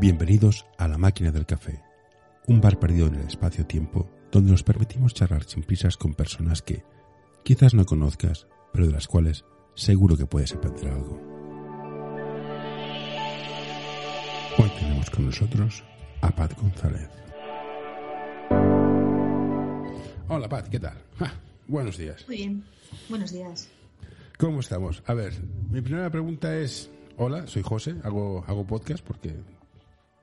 [0.00, 1.80] Bienvenidos a La Máquina del Café,
[2.48, 6.84] un bar perdido en el espacio-tiempo donde nos permitimos charlar sin prisas con personas que
[7.44, 9.44] quizás no conozcas, pero de las cuales
[9.74, 11.20] seguro que puedes aprender algo.
[14.58, 15.84] Hoy tenemos con nosotros
[16.20, 17.08] a Pat González.
[20.28, 20.98] Hola Pat, ¿qué tal?
[21.68, 22.24] Buenos días.
[22.26, 22.64] Muy bien,
[23.08, 23.68] buenos días.
[24.38, 25.04] ¿Cómo estamos?
[25.06, 25.32] A ver,
[25.70, 29.34] mi primera pregunta es, hola, soy José, hago, hago podcast porque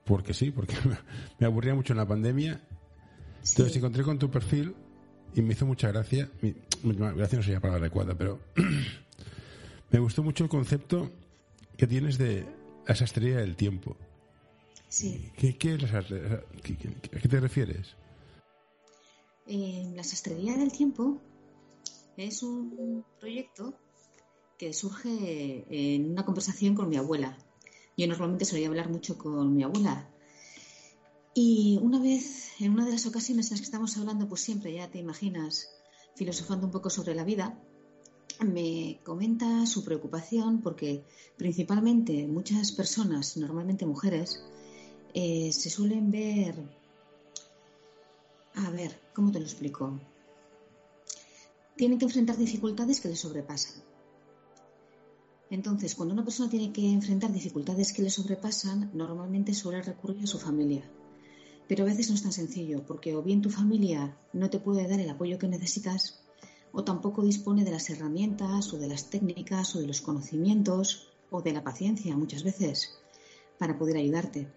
[0.05, 0.75] porque sí, porque
[1.39, 2.61] me aburría mucho en la pandemia.
[3.37, 4.75] Entonces encontré con tu perfil
[5.33, 6.29] y me hizo mucha gracia.
[6.83, 8.39] Gracia no sería la palabra adecuada, pero
[9.91, 11.11] me gustó mucho el concepto
[11.77, 12.45] que tienes de
[12.87, 13.97] la sastrería del tiempo.
[14.87, 15.31] Sí.
[15.37, 16.35] ¿Qué, es la sastrería?
[16.35, 17.95] ¿A qué te refieres?
[19.47, 21.21] Eh, la sastrería del tiempo
[22.17, 23.73] es un proyecto
[24.57, 27.37] que surge en una conversación con mi abuela.
[27.97, 30.07] Yo normalmente solía hablar mucho con mi abuela.
[31.33, 34.73] Y una vez, en una de las ocasiones en las que estamos hablando, pues siempre
[34.73, 35.69] ya te imaginas,
[36.15, 37.57] filosofando un poco sobre la vida,
[38.39, 41.03] me comenta su preocupación porque
[41.37, 44.43] principalmente muchas personas, normalmente mujeres,
[45.13, 46.55] eh, se suelen ver...
[48.55, 49.97] A ver, ¿cómo te lo explico?
[51.77, 53.90] Tienen que enfrentar dificultades que les sobrepasan.
[55.51, 60.27] Entonces, cuando una persona tiene que enfrentar dificultades que le sobrepasan, normalmente suele recurrir a
[60.27, 60.89] su familia.
[61.67, 64.87] Pero a veces no es tan sencillo, porque o bien tu familia no te puede
[64.87, 66.23] dar el apoyo que necesitas,
[66.71, 71.41] o tampoco dispone de las herramientas, o de las técnicas, o de los conocimientos, o
[71.41, 72.93] de la paciencia muchas veces,
[73.59, 74.47] para poder ayudarte.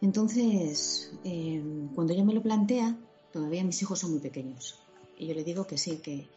[0.00, 1.60] Entonces, eh,
[1.96, 2.96] cuando ella me lo plantea,
[3.32, 4.78] todavía mis hijos son muy pequeños.
[5.18, 6.28] Y yo le digo que sí, que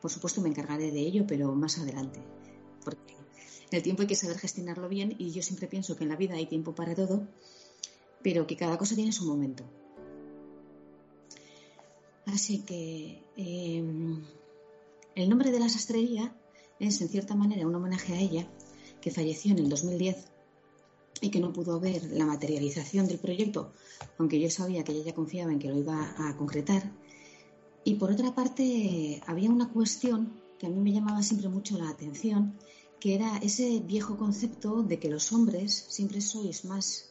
[0.00, 2.39] por supuesto me encargaré de ello, pero más adelante
[2.84, 3.14] porque
[3.70, 6.34] el tiempo hay que saber gestionarlo bien y yo siempre pienso que en la vida
[6.34, 7.26] hay tiempo para todo,
[8.22, 9.64] pero que cada cosa tiene su momento.
[12.26, 14.22] Así que em,
[15.14, 16.34] el nombre de la sastrería
[16.78, 18.48] es en cierta manera un homenaje a ella,
[19.00, 20.26] que falleció en el 2010
[21.20, 23.72] y que no pudo ver la materialización del proyecto,
[24.18, 26.90] aunque yo sabía que ella ya confiaba en que lo iba a concretar.
[27.84, 31.88] Y por otra parte, había una cuestión que a mí me llamaba siempre mucho la
[31.88, 32.54] atención,
[33.00, 37.06] que era ese viejo concepto de que los hombres siempre sois más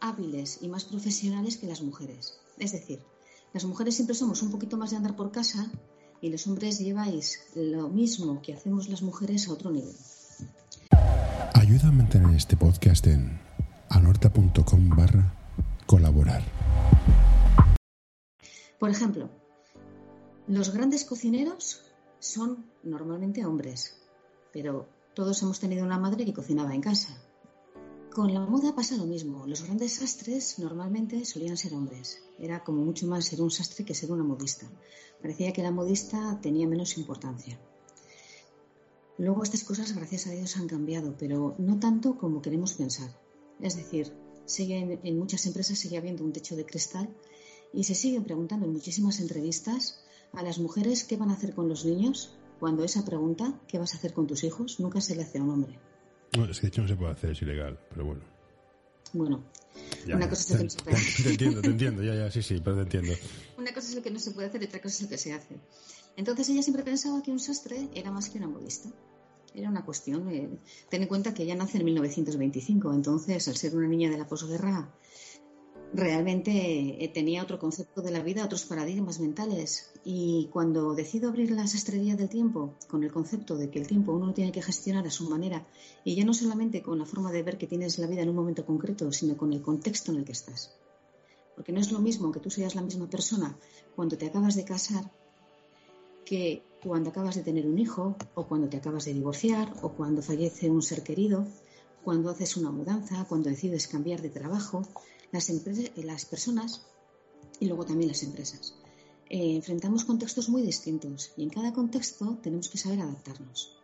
[0.00, 2.38] hábiles y más profesionales que las mujeres.
[2.58, 3.02] Es decir,
[3.52, 5.68] las mujeres siempre somos un poquito más de andar por casa
[6.20, 9.96] y los hombres lleváis lo mismo que hacemos las mujeres a otro nivel.
[11.54, 13.40] Ayuda a mantener este podcast en
[13.88, 15.34] anorta.com barra
[15.86, 16.44] colaborar.
[18.78, 19.28] Por ejemplo,
[20.46, 21.85] los grandes cocineros
[22.26, 23.96] son normalmente hombres,
[24.52, 27.16] pero todos hemos tenido una madre que cocinaba en casa.
[28.12, 29.46] Con la moda pasa lo mismo.
[29.46, 32.22] Los grandes sastres normalmente solían ser hombres.
[32.38, 34.66] Era como mucho más ser un sastre que ser una modista.
[35.20, 37.58] Parecía que la modista tenía menos importancia.
[39.18, 43.10] Luego estas cosas, gracias a Dios, han cambiado, pero no tanto como queremos pensar.
[43.60, 44.12] Es decir,
[44.46, 47.08] sigue, en muchas empresas sigue habiendo un techo de cristal
[47.72, 50.00] y se siguen preguntando en muchísimas entrevistas
[50.32, 53.94] a las mujeres qué van a hacer con los niños cuando esa pregunta, ¿qué vas
[53.94, 55.78] a hacer con tus hijos?, nunca se le hace a un hombre.
[56.32, 58.22] Bueno, es que de hecho no se puede hacer, es ilegal, pero bueno.
[59.12, 59.44] Bueno,
[60.06, 61.24] una cosa es lo que no se puede hacer.
[61.24, 63.12] Te entiendo, te entiendo, ya, ya, sí, sí, pero te entiendo.
[63.58, 65.18] Una cosa es lo que no se puede hacer y otra cosa es lo que
[65.18, 65.56] se hace.
[66.16, 68.90] Entonces ella siempre pensaba que un sastre era más que una modista.
[69.54, 70.28] Era una cuestión.
[70.30, 70.48] Eh,
[70.90, 74.26] ten en cuenta que ella nace en 1925, entonces al ser una niña de la
[74.26, 74.90] posguerra
[75.92, 79.90] realmente eh, tenía otro concepto de la vida, otros paradigmas mentales.
[80.04, 84.12] Y cuando decido abrir la sastrería del tiempo con el concepto de que el tiempo
[84.12, 85.66] uno lo tiene que gestionar a su manera,
[86.04, 88.36] y ya no solamente con la forma de ver que tienes la vida en un
[88.36, 90.72] momento concreto, sino con el contexto en el que estás.
[91.54, 93.56] Porque no es lo mismo que tú seas la misma persona
[93.94, 95.10] cuando te acabas de casar
[96.26, 100.22] que cuando acabas de tener un hijo, o cuando te acabas de divorciar, o cuando
[100.22, 101.46] fallece un ser querido,
[102.04, 104.82] cuando haces una mudanza, cuando decides cambiar de trabajo
[105.36, 106.82] eh, las personas
[107.60, 108.74] y luego también las empresas.
[109.28, 113.76] Eh, enfrentamos contextos muy distintos y en cada contexto tenemos que saber adaptarnos.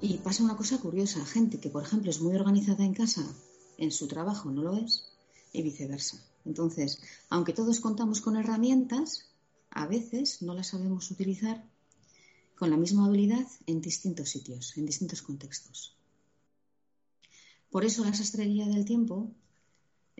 [0.00, 3.24] Y pasa una cosa curiosa, gente que por ejemplo es muy organizada en casa,
[3.76, 5.04] en su trabajo no lo es,
[5.52, 6.16] y viceversa.
[6.44, 9.26] Entonces, aunque todos contamos con herramientas,
[9.70, 11.68] a veces no las sabemos utilizar
[12.56, 15.96] con la misma habilidad en distintos sitios, en distintos contextos.
[17.70, 19.32] Por eso la sastrería del tiempo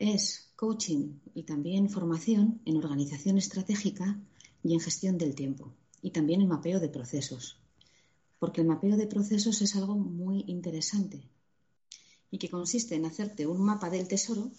[0.00, 4.18] es coaching y también formación en organización estratégica
[4.64, 7.58] y en gestión del tiempo y también el mapeo de procesos.
[8.38, 11.22] Porque el mapeo de procesos es algo muy interesante
[12.30, 14.50] y que consiste en hacerte un mapa del tesoro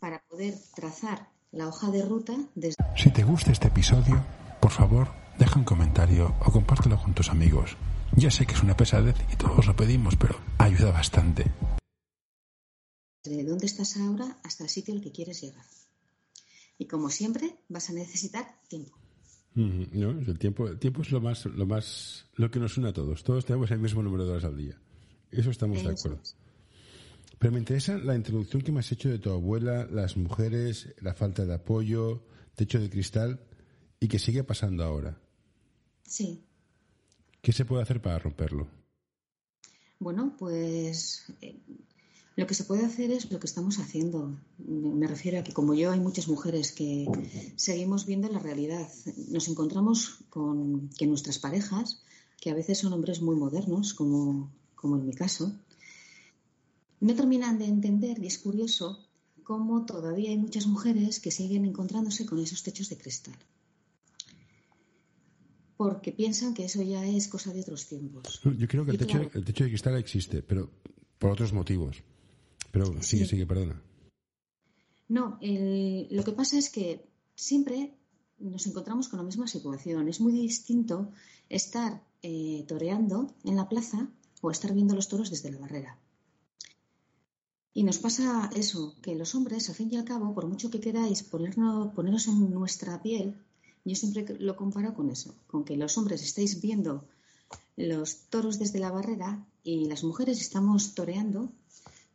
[0.00, 2.76] para poder trazar la hoja de ruta desde...
[2.96, 4.24] Si te gusta este episodio,
[4.60, 7.76] por favor, deja un comentario o compártelo con tus amigos.
[8.16, 11.44] Ya sé que es una pesadez y todos lo pedimos, pero ayuda bastante.
[13.24, 15.64] De dónde estás ahora hasta el sitio al que quieres llegar.
[16.78, 18.98] Y como siempre, vas a necesitar tiempo.
[19.54, 22.92] No, el tiempo, el tiempo es lo más, lo más, lo que nos une a
[22.92, 23.22] todos.
[23.22, 24.80] Todos tenemos el mismo número de horas al día.
[25.30, 26.20] Eso estamos de acuerdo.
[27.38, 31.12] Pero me interesa la introducción que me has hecho de tu abuela, las mujeres, la
[31.14, 32.24] falta de apoyo,
[32.54, 33.40] techo de cristal
[34.00, 35.20] y que sigue pasando ahora.
[36.04, 36.44] Sí.
[37.40, 38.68] ¿Qué se puede hacer para romperlo?
[39.98, 41.60] Bueno, pues eh,
[42.34, 44.38] lo que se puede hacer es lo que estamos haciendo.
[44.58, 47.06] Me refiero a que como yo hay muchas mujeres que
[47.56, 48.88] seguimos viendo la realidad.
[49.28, 52.02] Nos encontramos con que nuestras parejas,
[52.40, 55.52] que a veces son hombres muy modernos, como, como en mi caso,
[57.00, 58.98] no terminan de entender, y es curioso,
[59.42, 63.36] cómo todavía hay muchas mujeres que siguen encontrándose con esos techos de cristal.
[65.76, 68.40] Porque piensan que eso ya es cosa de otros tiempos.
[68.44, 70.70] Yo creo que el techo, el techo de cristal existe, pero
[71.18, 72.02] por otros motivos.
[72.72, 73.80] Pero sigue, sigue, perdona.
[75.08, 77.04] No, lo que pasa es que
[77.34, 77.94] siempre
[78.38, 80.08] nos encontramos con la misma situación.
[80.08, 81.12] Es muy distinto
[81.48, 84.08] estar eh, toreando en la plaza
[84.40, 85.98] o estar viendo los toros desde la barrera.
[87.74, 90.80] Y nos pasa eso, que los hombres, al fin y al cabo, por mucho que
[90.80, 93.36] queráis ponernos, poneros en nuestra piel,
[93.84, 97.04] yo siempre lo comparo con eso, con que los hombres estáis viendo
[97.76, 101.50] los toros desde la barrera y las mujeres estamos toreando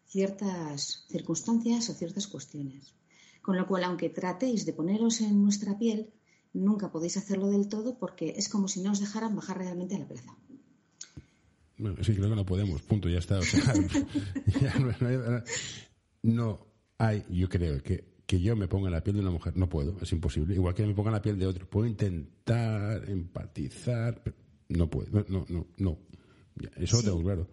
[0.08, 2.94] ciertas circunstancias o ciertas cuestiones.
[3.42, 6.10] Con lo cual, aunque tratéis de poneros en nuestra piel,
[6.54, 10.00] nunca podéis hacerlo del todo porque es como si no os dejaran bajar realmente a
[10.00, 10.36] la plaza.
[11.78, 13.40] Bueno, sí, creo que no podemos, punto, ya está.
[16.24, 16.68] no,
[16.98, 19.70] hay, yo creo que, que yo me ponga en la piel de una mujer, no
[19.70, 20.56] puedo, es imposible.
[20.56, 24.36] Igual que me ponga en la piel de otro, puedo intentar empatizar, pero
[24.70, 26.00] no puedo, no, no, no.
[26.76, 27.48] Eso lo tengo claro.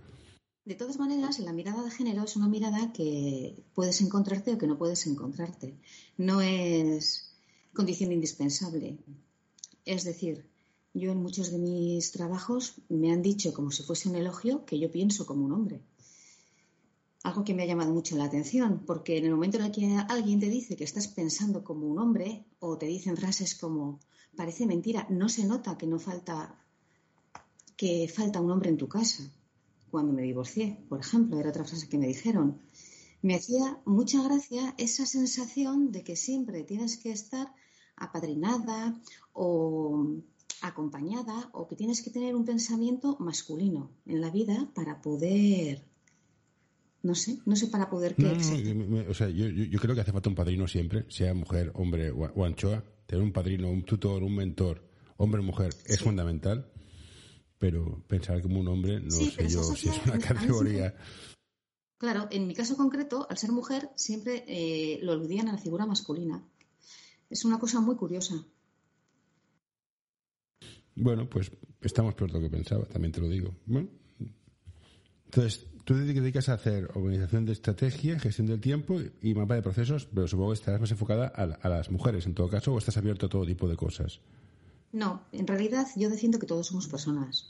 [0.64, 4.66] De todas maneras, la mirada de género es una mirada que puedes encontrarte o que
[4.66, 5.76] no puedes encontrarte.
[6.16, 7.34] No es
[7.74, 8.96] condición indispensable.
[9.84, 10.48] Es decir,
[10.94, 14.78] yo en muchos de mis trabajos me han dicho como si fuese un elogio que
[14.78, 15.82] yo pienso como un hombre.
[17.24, 19.98] Algo que me ha llamado mucho la atención, porque en el momento en el que
[20.08, 24.00] alguien te dice que estás pensando como un hombre o te dicen frases como
[24.34, 26.58] parece mentira, no se nota que no falta
[27.76, 29.30] que falta un hombre en tu casa
[29.94, 32.58] cuando me divorcié, por ejemplo, era otra frase que me dijeron.
[33.22, 37.46] Me hacía mucha gracia esa sensación de que siempre tienes que estar
[37.94, 39.00] apadrinada
[39.32, 40.16] o
[40.62, 45.84] acompañada o que tienes que tener un pensamiento masculino en la vida para poder
[47.04, 48.26] no sé, no sé para poder qué.
[49.08, 52.82] o sea, yo, creo que hace falta un padrino siempre, sea mujer, hombre o, anchoa.
[53.06, 54.82] Tener un padrino, un tutor, un mentor,
[55.18, 56.73] hombre o mujer, es fundamental
[57.64, 60.94] pero pensar como un hombre no sé yo si es una categoría.
[61.96, 65.86] Claro, en mi caso concreto, al ser mujer, siempre eh, lo aludían a la figura
[65.86, 66.44] masculina.
[67.30, 68.34] Es una cosa muy curiosa.
[70.94, 71.50] Bueno, pues
[71.80, 73.54] estamos peor de lo que pensaba, también te lo digo.
[73.64, 73.88] Bueno,
[75.24, 79.62] entonces, tú te dedicas a hacer organización de estrategia, gestión del tiempo y mapa de
[79.62, 82.78] procesos, pero supongo que estarás más enfocada a, a las mujeres en todo caso o
[82.78, 84.20] estás abierto a todo tipo de cosas.
[84.94, 87.48] No, en realidad yo defiendo que todos somos personas.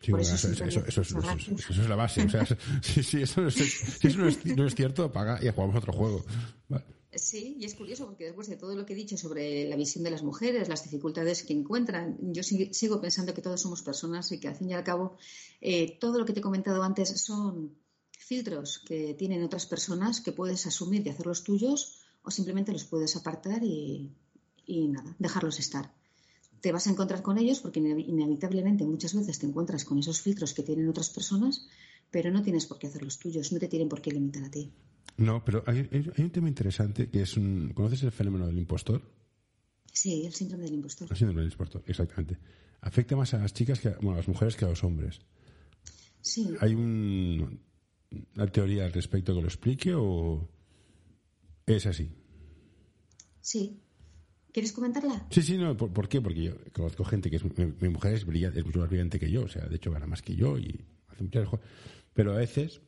[0.00, 2.24] eso, es, la base.
[2.24, 2.46] O sea,
[2.80, 6.24] si, eso, no es, cierto, apaga y jugamos otro juego.
[7.12, 10.04] Sí, y es curioso porque después de todo lo que he dicho sobre la visión
[10.04, 14.40] de las mujeres, las dificultades que encuentran, yo sigo pensando que todos somos personas y
[14.40, 15.18] que al fin y al cabo
[15.60, 17.76] eh, todo lo que te he comentado antes son
[18.18, 23.16] filtros que tienen otras personas que puedes asumir y hacerlos tuyos o simplemente los puedes
[23.16, 24.10] apartar y
[24.66, 25.95] nada, dejarlos estar
[26.60, 30.54] te vas a encontrar con ellos porque inevitablemente muchas veces te encuentras con esos filtros
[30.54, 31.68] que tienen otras personas,
[32.10, 34.50] pero no tienes por qué hacer los tuyos, no te tienen por qué limitar a
[34.50, 34.72] ti.
[35.16, 37.72] No, pero hay, un tema interesante que es un...
[37.74, 39.02] ¿Conoces el fenómeno del impostor?
[39.92, 41.08] Sí, el síndrome del impostor.
[41.10, 42.38] El síndrome del impostor, exactamente.
[42.82, 45.20] Afecta más a las chicas que a, bueno, a las mujeres que a los hombres.
[46.20, 46.54] Sí.
[46.60, 47.60] ¿Hay un,
[48.34, 50.48] una teoría al respecto que lo explique o
[51.64, 52.10] es así?
[53.40, 53.80] Sí,
[54.56, 55.26] ¿Quieres comentarla?
[55.28, 55.76] Sí, sí, no.
[55.76, 56.22] ¿Por, qué?
[56.22, 57.44] Porque yo conozco gente que es.
[57.44, 60.06] Mi, mujer es, brillante, es mucho más brillante que yo, o sea, de hecho gana
[60.06, 61.66] más que yo y hace muchas cosas.
[62.14, 62.80] Pero a veces,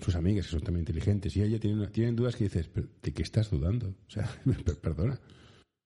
[0.00, 2.70] sus amigas, que son también inteligentes, y ella tienen, tienen dudas que dices,
[3.02, 3.88] ¿de qué estás dudando?
[4.06, 4.30] O sea,
[4.82, 5.20] perdona.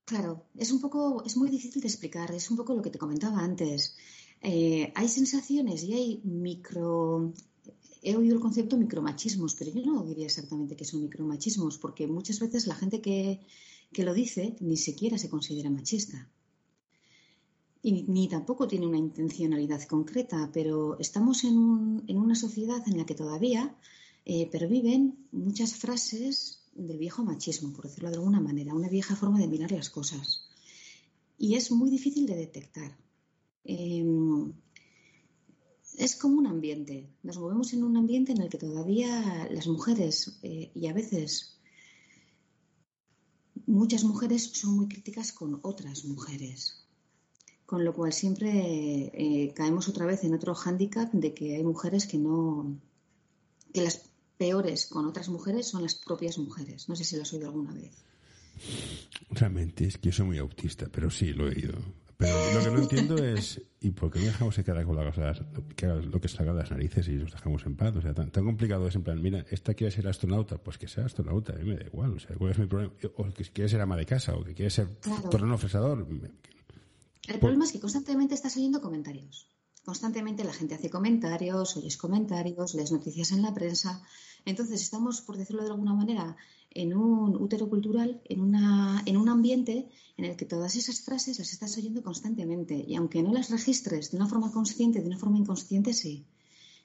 [0.05, 1.23] Claro, es un poco.
[1.25, 3.97] Es muy difícil de explicar, es un poco lo que te comentaba antes.
[4.43, 7.33] Eh, hay sensaciones y hay micro
[8.03, 12.39] he oído el concepto micromachismos, pero yo no diría exactamente que son micromachismos, porque muchas
[12.39, 13.41] veces la gente que,
[13.91, 16.29] lo dice ni siquiera se considera machista.
[17.81, 23.15] Y ni tampoco tiene una intencionalidad concreta, pero estamos en, una sociedad en la que
[23.15, 23.75] todavía
[24.25, 29.39] eh, perviven muchas frases del viejo machismo, por decirlo de alguna manera, una vieja forma
[29.39, 30.49] de mirar las cosas.
[31.37, 32.97] Y es muy difícil de detectar.
[33.63, 34.51] Em,
[35.97, 37.09] es como un ambiente.
[37.23, 41.58] Nos movemos en un ambiente en el que todavía las mujeres eh, y a veces
[43.69, 46.85] muchas mujeres son muy críticas con otras mujeres.
[47.65, 52.07] Con lo cual siempre eh, caemos otra vez en otro hándicap de que hay mujeres
[52.07, 52.75] que no.
[53.71, 56.89] que las peores con otras mujeres son las propias mujeres.
[56.89, 57.91] No sé si lo has oído alguna vez.
[59.29, 61.75] Realmente es que yo soy muy autista, pero sí lo he oído.
[62.19, 65.09] Pero lo que no entiendo es, ¿y por qué no dejamos que cada con lo
[65.73, 67.95] que, lo que salga de las narices y nos dejamos en paz?
[67.95, 71.05] O sea, tan, complicado es en plan, mira, esta quiere ser astronauta, pues que sea
[71.05, 72.91] astronauta, a mí me da igual, o sea, ¿cuál es mi problema?
[73.15, 74.89] O que quiere ser ama de casa, o que quiere ser
[75.31, 76.05] torreno fresador.
[77.25, 79.47] El problema es que constantemente está saliendo comentarios.
[79.85, 84.03] Constantemente la gente hace comentarios, oyes comentarios, lees noticias en la prensa.
[84.43, 86.35] Entonces estamos, por decirlo de alguna manera,
[86.71, 91.39] en un útero cultural, en, una, en un ambiente en el que todas esas frases
[91.39, 92.85] las estás oyendo constantemente.
[92.87, 96.25] Y aunque no las registres de una forma consciente, de una forma inconsciente, sí.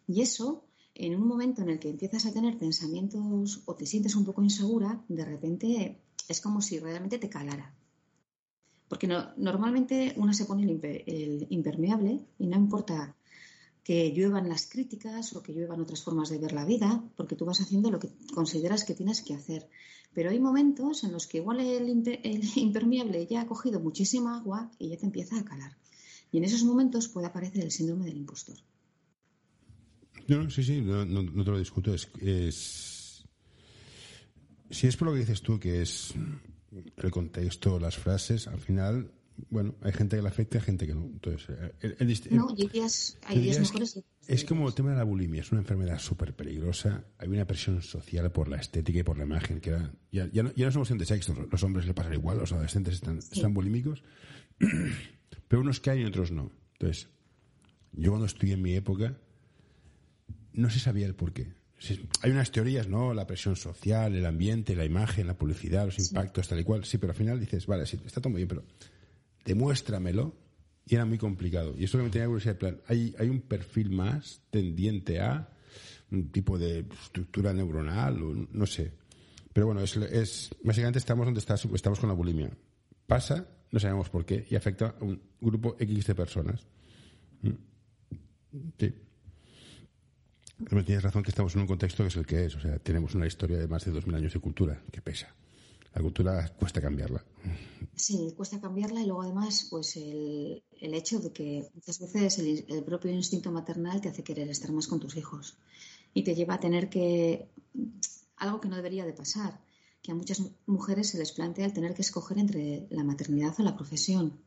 [0.07, 0.65] Y eso,
[0.95, 4.43] en un momento en el que empiezas a tener pensamientos o te sientes un poco
[4.43, 7.75] insegura, de repente es como si realmente te calara.
[8.89, 13.17] Porque normalmente una se pone el impermeable y no importa
[13.85, 17.45] que lluevan las críticas o que lluevan otras formas de ver la vida, porque tú
[17.45, 19.69] vas haciendo lo que consideras que tienes que hacer.
[20.15, 21.87] Pero hay momentos en los que igual el,
[22.57, 25.77] impermeable ya ha cogido muchísima agua y ya te empieza a calar.
[26.33, 28.57] Y en esos momentos puede aparecer el síndrome del impostor.
[30.29, 31.05] No, sí, sí, no,
[31.45, 31.93] te lo discuto.
[31.93, 32.09] Es,
[34.71, 36.15] Si es por lo que dices tú, que es
[36.97, 39.13] el contexto, las frases, al final
[39.51, 41.05] bueno, hay gente que le afecta y hay gente que no.
[41.05, 41.49] Entonces,
[42.31, 43.19] no, hay días,
[43.61, 44.01] mejores.
[44.27, 47.05] Es, como el tema de la bulimia, es una enfermedad súper peligrosa.
[47.19, 49.61] Hay una presión social por la estética y por la imagen.
[49.61, 49.71] que
[50.13, 52.95] ya, ya, no, ya no somos de sexo, los hombres le pasan igual, los adolescentes
[52.95, 54.03] están, están bulímicos,
[55.49, 56.53] pero unos hay y otros no.
[56.75, 57.09] Entonces,
[57.93, 59.19] yo cuando estudié en mi época,
[60.53, 61.53] no se sabía el porqué.
[62.23, 63.13] Hay unas teorías, ¿no?
[63.13, 66.85] La presión social, el ambiente, la imagen, la publicidad, los impactos, tal y cual.
[66.85, 68.65] Sí, pero al final dices, vale, sí, está todo muy bien, pero
[69.45, 70.35] demuéstramelo.
[70.87, 71.75] Y era muy complicado.
[71.79, 75.49] Y eso que me tenía curiosidad, plan, hay, hay un perfil más tendiente a
[76.11, 78.93] un tipo de estructura neuronal, o no sé.
[79.53, 82.51] Pero bueno, es, es básicamente estamos donde estamos con la bulimia.
[83.07, 86.67] Pasa, no sabemos por qué, y afecta a un grupo X de personas.
[87.41, 87.51] Mm.
[88.79, 88.95] Sí.
[90.69, 92.57] Pero tienes razón que estamos en un contexto que es el que es.
[92.57, 95.35] O sea, tenemos una historia de más de 2.000 años de cultura que pesa
[95.95, 97.25] la cultura cuesta cambiarla.
[97.95, 103.13] Sí, cuesta cambiarla y luego además pues el, hecho de que muchas veces el, propio
[103.13, 105.57] instinto maternal te hace querer estar más con tus hijos
[106.13, 107.49] y te lleva a tener que
[108.37, 109.61] algo que no debería de pasar,
[110.03, 113.63] que a muchas mujeres se les plantea el tener que escoger entre la maternidad o
[113.63, 114.41] la profesión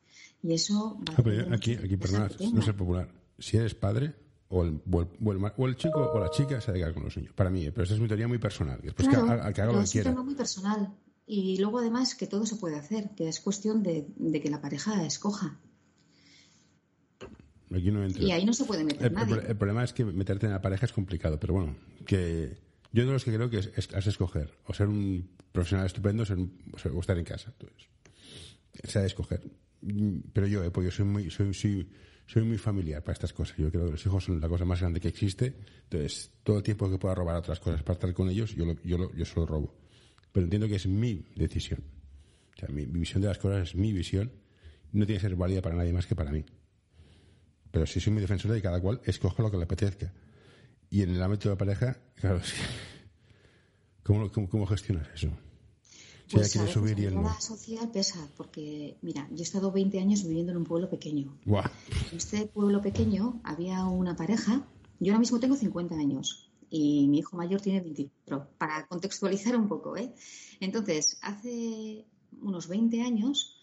[0.43, 3.09] y eso va ah, aquí aquí perdona, no es el popular.
[3.39, 4.13] Si eres padre
[4.49, 7.33] o el, o, el, chico o la chica se dedica con los niños.
[7.33, 8.79] Para mí, pero esa es mi teoría muy personal.
[8.81, 10.09] Después claro, que, que haga lo que quiera.
[10.09, 10.93] Es un tema muy personal.
[11.29, 14.07] Y luego además que todo se puede hacer, que es cuestión de,
[14.41, 15.59] que la pareja escoja.
[17.69, 19.35] Y ahí no se puede meter el, nadie.
[19.45, 22.57] El, problema es que meterte en la pareja es complicado, pero bueno, que
[22.93, 27.17] yo de los que creo que es, escoger o ser un profesional estupendo o, estar
[27.17, 27.51] en casa.
[27.51, 27.89] Entonces,
[28.85, 29.41] se ha de escoger.
[30.31, 33.57] Pero yo, eh, porque yo soy muy, soy, soy, muy familiar para estas cosas.
[33.57, 35.57] Yo creo que los hijos son la cosa más grande que existe.
[35.83, 38.81] Entonces, todo el tiempo que pueda robar otras cosas para estar con ellos, yo, lo,
[38.81, 39.86] yo, yo solo robo
[40.31, 41.83] pero entiendo que es mi decisión.
[42.55, 44.31] O sea, mi, visión de las cosas es mi visión.
[44.91, 46.43] No tiene que ser válida para nadie más que para mí.
[47.71, 50.13] Pero si soy muy defensor de cada cual escoja lo que le apetezca.
[50.89, 52.41] Y en el ámbito de la pareja, claro,
[54.03, 55.29] ¿cómo, cómo, gestionas eso?
[56.27, 57.39] Si pues quiere subir y el no.
[57.39, 61.37] social pesa, porque, mira, yo he estado 20 años viviendo en un pueblo pequeño.
[61.45, 64.67] En este pueblo pequeño había una pareja,
[64.99, 69.67] yo ahora mismo tengo 50 años, y mi hijo mayor tiene 24, para contextualizar un
[69.67, 69.97] poco.
[69.97, 70.13] ¿eh?
[70.59, 72.05] Entonces, hace
[72.41, 73.57] unos 20 años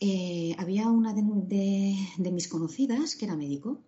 [0.00, 3.82] eh, había una de, mis conocidas que era médico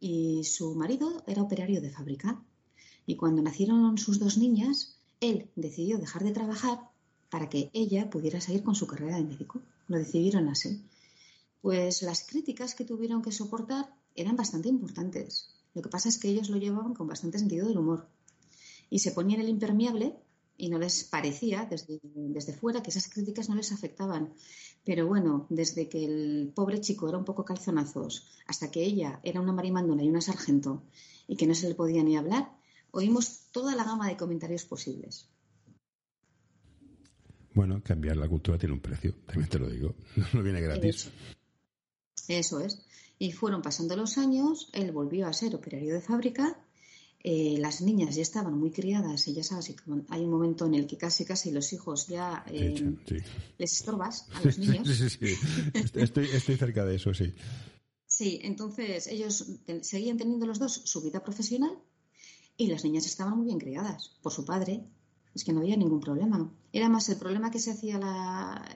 [0.00, 2.42] y su marido era operario de fábrica.
[3.06, 6.90] Y cuando nacieron sus dos niñas, él decidió dejar de trabajar
[7.30, 9.62] para que ella pudiera seguir con su carrera de médico.
[9.88, 10.82] Lo decidieron así.
[11.60, 16.28] Pues las críticas que tuvieron que soportar eran bastante importantes Lo que pasa es que
[16.28, 18.08] ellos lo llevaban con bastante sentido del humor.
[18.90, 20.16] Y se ponían el impermeable
[20.56, 24.34] y no les parecía desde, desde, fuera que esas críticas no les afectaban.
[24.84, 29.40] Pero bueno, desde que el pobre chico era un poco calzonazos hasta que ella era
[29.40, 30.82] una marimandona y una sargento
[31.26, 32.52] y que no se le podía ni hablar,
[32.90, 35.28] oímos toda la gama de comentarios posibles.
[37.54, 39.94] Bueno, cambiar la cultura tiene un precio, también te lo digo,
[40.32, 41.10] no viene gratis.
[42.28, 42.82] Eso es.
[43.22, 46.58] Y fueron pasando los años, él volvió a ser operario de fábrica,
[47.22, 49.72] eh, las niñas ya estaban muy criadas y ya sabes,
[50.08, 52.96] hay un momento en el que casi casi los hijos ya eh,
[53.58, 54.88] les estorbas a los niños.
[54.88, 55.36] Sí, sí, sí.
[55.94, 57.32] Estoy, estoy cerca de eso, sí.
[58.08, 59.46] Sí, entonces ellos
[59.82, 61.78] seguían teniendo los dos su vida profesional
[62.56, 64.82] y las niñas estaban muy bien criadas por su padre.
[65.32, 66.52] Es que no había ningún problema.
[66.72, 68.00] Era más el problema que se hacía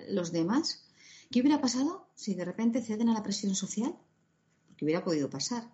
[0.09, 0.85] los demás.
[1.33, 3.93] ¿Qué hubiera pasado si de repente ceden a la presión social?
[4.76, 5.64] Porque hubiera podido pasar.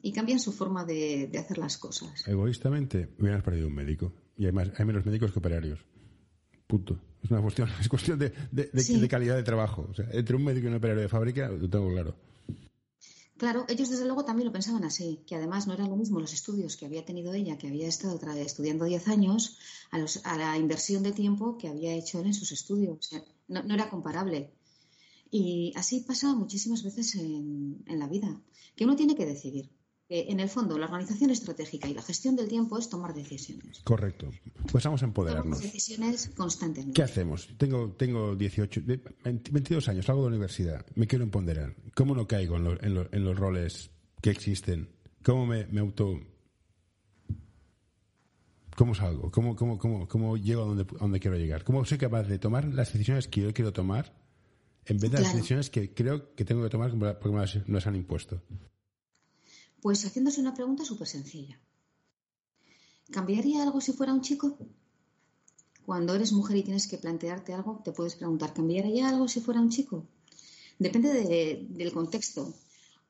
[0.00, 2.26] Y cambian su forma de, hacer las cosas.
[2.26, 4.14] Egoístamente, hubieras perdido un médico.
[4.38, 5.80] Y además hay menos médicos que operarios.
[6.66, 6.98] Punto.
[7.22, 9.86] Es una cuestión, es cuestión de, de calidad de trabajo.
[9.90, 12.16] O sea, entre un médico y un operario de fábrica, lo tengo claro.
[13.38, 16.32] Claro, ellos desde luego también lo pensaban así, que además no eran lo mismo los
[16.32, 19.58] estudios que había tenido ella, que había estado estudiando 10 años,
[19.92, 22.98] a, la inversión de tiempo que había hecho él en sus estudios.
[22.98, 24.50] O sea, no, era comparable.
[25.30, 28.40] Y así pasa muchísimas veces en, en la vida,
[28.76, 29.70] que uno tiene que decidir
[30.10, 33.80] en el fondo, la organización estratégica y la gestión del tiempo es tomar decisiones.
[33.84, 34.30] Correcto.
[34.72, 35.58] Pues vamos a empoderarnos.
[35.58, 36.94] Tomamos decisiones constantemente.
[36.94, 37.48] ¿Qué hacemos?
[37.58, 38.82] Tengo, tengo 18,
[39.24, 41.76] 22 años, salgo de la universidad, me quiero empoderar.
[41.94, 43.90] ¿Cómo no caigo en, los roles
[44.22, 44.88] que existen?
[45.22, 46.18] ¿Cómo me, auto...
[48.76, 49.30] ¿Cómo salgo?
[49.30, 51.64] ¿Cómo, cómo, cómo, cómo llego a donde, donde, quiero llegar?
[51.64, 54.14] ¿Cómo soy capaz de tomar las decisiones que yo quiero tomar
[54.88, 56.90] en vez de las decisiones que creo que tengo que tomar
[57.20, 58.42] porque me las han impuesto?
[59.82, 61.60] Pues haciéndose una pregunta súper sencilla.
[63.10, 64.58] ¿Cambiaría algo si fuera un chico?
[65.84, 69.60] Cuando eres mujer y tienes que plantearte algo, te puedes preguntar, ¿cambiaría algo si fuera
[69.60, 70.06] un chico?
[70.78, 71.10] Depende
[71.68, 72.54] del contexto.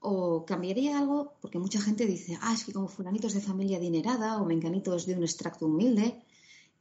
[0.01, 4.41] O cambiaría algo porque mucha gente dice, ah, es que como fulanitos de familia adinerada
[4.41, 6.23] o mencanitos de un extracto humilde,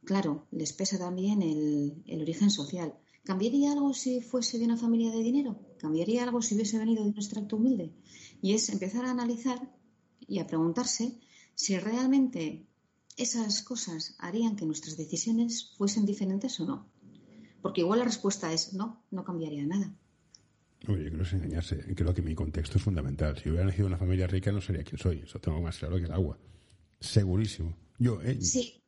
[0.04, 2.94] claro, les pesa también el, el origen social.
[3.28, 5.60] ¿Cambiaría algo si fuese de una familia de dinero?
[5.76, 7.92] ¿Cambiaría algo si hubiese venido de un extracto humilde?
[8.40, 9.60] Y es empezar a analizar
[10.26, 11.20] y a preguntarse
[11.54, 12.64] si realmente
[13.18, 16.88] esas cosas harían que nuestras decisiones fuesen diferentes o no.
[17.60, 19.94] Porque igual la respuesta es no, no cambiaría nada.
[20.88, 21.94] Oye, yo creo que es engañarse.
[21.94, 23.36] Creo que mi contexto es fundamental.
[23.36, 25.18] Si hubiera nacido en una familia rica, no sería quien soy.
[25.18, 26.38] Eso tengo más claro que el agua.
[26.98, 27.76] Segurísimo.
[27.98, 28.82] Yo, eh, Sí,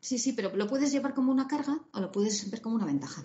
[0.00, 2.84] sí, sí, pero lo puedes llevar como una carga o lo puedes ver como una
[2.84, 3.24] ventaja.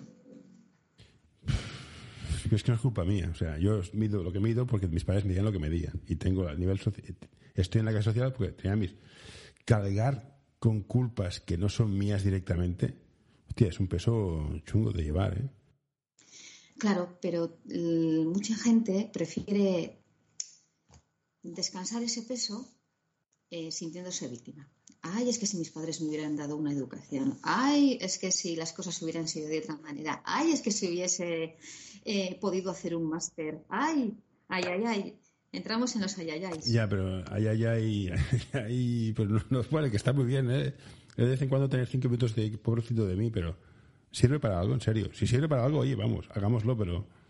[2.56, 3.30] Es que no es culpa mía.
[3.30, 6.02] O sea, yo mido lo que mido porque mis padres medían lo que medían.
[6.06, 6.80] Y tengo a nivel
[7.54, 8.94] estoy en la clase social porque tenía mis...
[9.64, 12.94] Cargar con culpas que no son mías directamente,
[13.48, 15.50] hostia, es un peso chungo de llevar, ¿eh?
[16.78, 20.02] Claro, pero eh, mucha gente prefiere
[21.42, 22.68] descansar ese peso
[23.50, 24.68] eh, sintiéndose víctima.
[25.02, 27.38] Ay, es que si mis padres me hubieran dado una educación.
[27.42, 30.22] Ay, es que si las cosas hubieran sido de otra manera.
[30.24, 31.56] Ay, es que si hubiese
[32.04, 33.64] eh, podido hacer un máster.
[33.68, 34.16] Ay,
[34.48, 35.18] ay, ay, ay.
[35.50, 36.66] Entramos en los ayayáis.
[36.66, 38.10] Ya, pero ayayay,
[38.52, 40.72] ayayay, pues no, no, vale, que está muy bien, ¿eh?
[41.16, 43.56] De vez en cuando tener cinco minutos de pobrecito de mí, pero
[44.12, 45.10] sirve para algo, en serio.
[45.12, 47.21] Si sirve para algo, oye, vamos, hagámoslo, pero...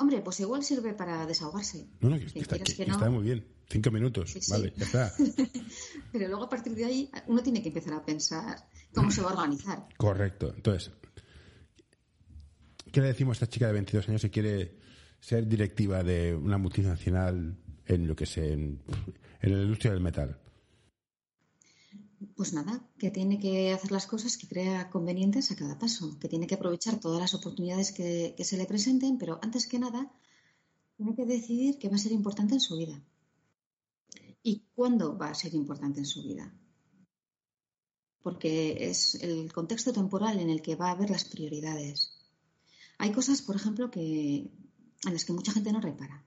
[0.00, 1.86] Hombre, pues igual sirve para desahogarse.
[2.00, 3.44] No, no, que, está, está, muy bien.
[3.68, 5.12] Cinco minutos, vale, ya está.
[6.12, 9.28] pero luego a partir de ahí uno tiene que empezar a pensar cómo se va
[9.28, 9.86] a organizar.
[9.98, 10.54] Correcto.
[10.56, 10.90] Entonces,
[12.90, 14.78] ¿qué le decimos a esta chica de 22 años que quiere
[15.20, 18.80] ser directiva de una multinacional en lo que sé, en,
[19.42, 20.40] en la industria del metal?
[22.36, 26.28] Pues nada, que tiene que hacer las cosas que crea convenientes a cada paso, que
[26.28, 30.12] tiene que aprovechar todas las oportunidades que, se le presenten, pero antes que nada,
[30.96, 33.02] tiene que decidir qué va a ser importante en su vida.
[34.42, 36.54] ¿Y cuándo va a ser importante en su vida?
[38.22, 42.18] Porque es el contexto temporal en el que va a haber las prioridades.
[42.98, 44.50] Hay cosas, por ejemplo, que
[45.06, 46.22] en las que mucha gente no repara.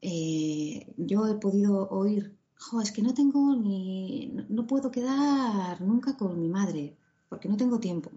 [0.00, 2.37] Eh, yo he podido oír,
[2.82, 6.96] es que no tengo ni, no puedo quedar nunca con mi madre,
[7.28, 8.10] porque no tengo tiempo.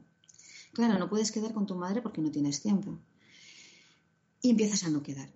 [0.74, 2.98] Claro, no puedes quedar con tu madre porque no tienes tiempo.
[4.42, 5.30] Y empiezas a no quedar.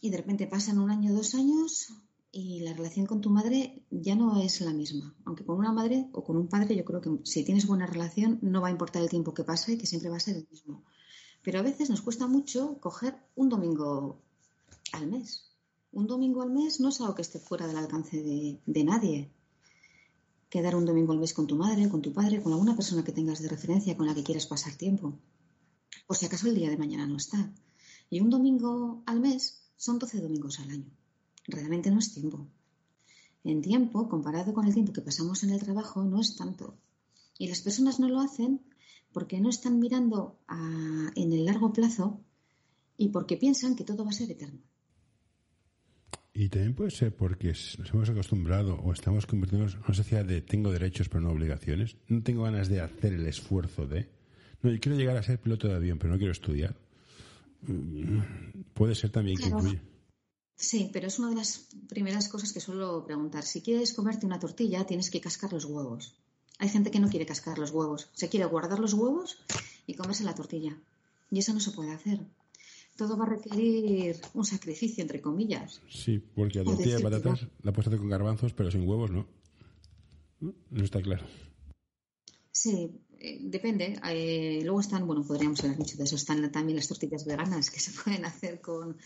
[0.00, 1.92] Y de repente pasan un año, dos años
[2.30, 5.14] y la relación con tu madre ya no es la misma.
[5.24, 8.38] Aunque con una madre o con un padre yo creo que si tienes buena relación
[8.42, 10.48] no va a importar el tiempo que pase y que siempre va a ser el
[10.50, 10.84] mismo.
[11.42, 14.20] Pero a veces nos cuesta mucho coger un domingo
[14.92, 15.47] al mes.
[15.92, 19.30] Un domingo al mes no es algo que esté fuera del alcance de, de nadie.
[20.50, 23.12] Quedar un domingo al mes con tu madre, con tu padre, con alguna persona que
[23.12, 25.18] tengas de referencia con la que quieras pasar tiempo.
[26.06, 27.52] Por si acaso el día de mañana no está.
[28.10, 30.90] Y un domingo al mes son 12 domingos al año.
[31.46, 32.46] Realmente no es tiempo.
[33.44, 36.76] En tiempo, comparado con el tiempo que pasamos en el trabajo, no es tanto.
[37.38, 38.60] Y las personas no lo hacen
[39.12, 40.38] porque no están mirando
[41.14, 42.20] en el largo plazo
[42.96, 44.60] y porque piensan que todo va a ser eterno.
[46.40, 50.40] Y también puede ser porque nos hemos acostumbrado o estamos convirtiéndonos en una sociedad de
[50.40, 51.96] tengo derechos pero no obligaciones.
[52.06, 54.08] No tengo ganas de hacer el esfuerzo de.
[54.62, 56.76] No, yo quiero llegar a ser piloto de avión, pero no quiero estudiar.
[57.62, 58.20] Mm,
[58.72, 59.80] puede ser también que incluye.
[60.54, 63.42] Sí, pero es una de las primeras cosas que suelo preguntar.
[63.42, 66.20] Si quieres comerte una tortilla, tienes que cascar los huevos.
[66.60, 68.10] Hay gente que no quiere cascar los huevos.
[68.12, 69.38] Se quiere guardar los huevos
[69.88, 70.78] y comerse la tortilla.
[71.32, 72.20] Y eso no se puede hacer.
[72.98, 75.80] Todo va a requerir un sacrificio, entre comillas.
[75.88, 79.24] Sí, porque la tortilla de patatas la puedes hacer con garbanzos, pero sin huevos no.
[80.40, 81.24] No está claro.
[82.50, 84.00] Sí, eh, depende.
[84.10, 86.16] Eh, luego están, bueno, podríamos hablar mucho de eso.
[86.16, 88.96] Están también las tortillas veganas que se pueden hacer con,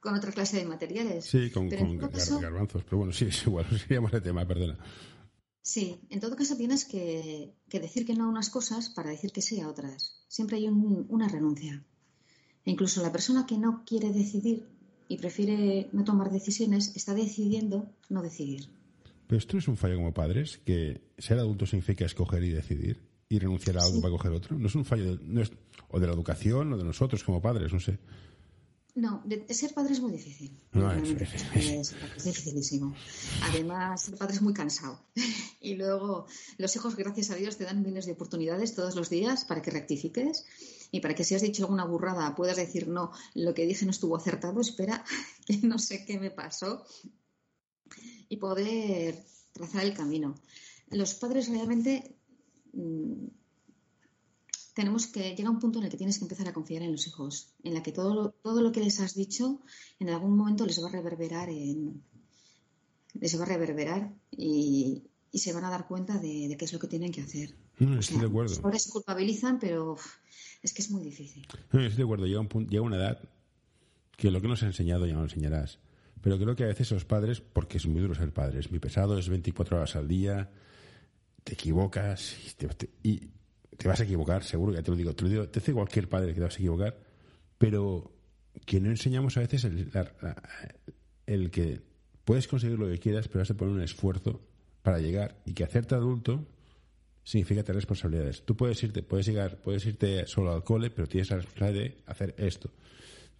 [0.00, 1.24] con otra clase de materiales.
[1.24, 2.82] Sí, con, garbanzos.
[2.82, 3.66] Pero bueno, sí, es igual.
[3.78, 4.76] Seríamos el tema, perdona.
[5.62, 9.42] Sí, en todo caso tienes que, decir que no a unas cosas para decir que
[9.42, 10.24] sí a otras.
[10.26, 11.84] Siempre hay una renuncia.
[12.64, 14.66] E incluso la persona que no quiere decidir
[15.08, 18.68] y prefiere no tomar decisiones está decidiendo no decidir.
[19.26, 23.38] Pero esto es un fallo como padres, que ser adulto significa escoger y decidir y
[23.38, 24.58] renunciar a algo para coger otro.
[24.58, 25.52] No es un fallo no es,
[25.88, 27.98] o de la educación o de nosotros como padres, no sé.
[28.98, 30.58] No, ser padre es muy difícil.
[31.54, 32.96] es, dificilísimo.
[33.44, 35.00] Además, ser padre es muy cansado.
[35.60, 39.44] y luego, los hijos, gracias a Dios, te dan miles de oportunidades todos los días
[39.44, 40.46] para que rectifiques
[40.90, 43.92] y para que si has dicho alguna burrada puedas decir, no, lo que dije no
[43.92, 45.04] estuvo acertado, espera,
[45.46, 46.84] que no sé qué me pasó.
[48.28, 50.34] Y poder trazar el camino.
[50.90, 52.16] Los padres realmente
[52.72, 53.26] mm,
[54.78, 56.92] tenemos que llegar a un punto en el que tienes que empezar a confiar en
[56.92, 59.60] los hijos, en la que todo lo, todo lo que les has dicho
[59.98, 62.00] en algún momento les va a reverberar en,
[63.14, 66.86] les va a reverberar y, se van a dar cuenta de, qué es lo que
[66.86, 67.56] tienen que hacer.
[67.80, 68.54] No, estoy de acuerdo.
[68.62, 69.96] Ahora se culpabilizan, pero
[70.62, 71.44] es que es muy difícil.
[71.72, 72.26] No, estoy de acuerdo.
[72.26, 73.28] Llega, un punto, llega una edad
[74.16, 75.80] que lo que nos ha enseñado ya no lo enseñarás.
[76.22, 78.78] Pero creo que a veces los padres, porque es muy duro ser padre, es muy
[78.78, 80.50] pesado, es 24 horas al día,
[81.42, 82.66] te equivocas y te
[83.86, 85.14] vas a equivocar, seguro, ya te lo digo.
[85.14, 86.98] Te lo digo, te dice cualquier padre que te vas a equivocar,
[87.58, 88.10] pero
[88.66, 89.90] que no enseñamos a veces el,
[91.26, 91.80] el que
[92.24, 94.40] puedes conseguir lo que quieras, pero has de poner un esfuerzo
[94.82, 96.46] para llegar y que hacerte adulto
[97.22, 98.42] significa tener responsabilidades.
[98.44, 102.02] Tú puedes irte, puedes llegar, puedes irte solo al cole, pero tienes la responsabilidad de
[102.06, 102.70] hacer esto.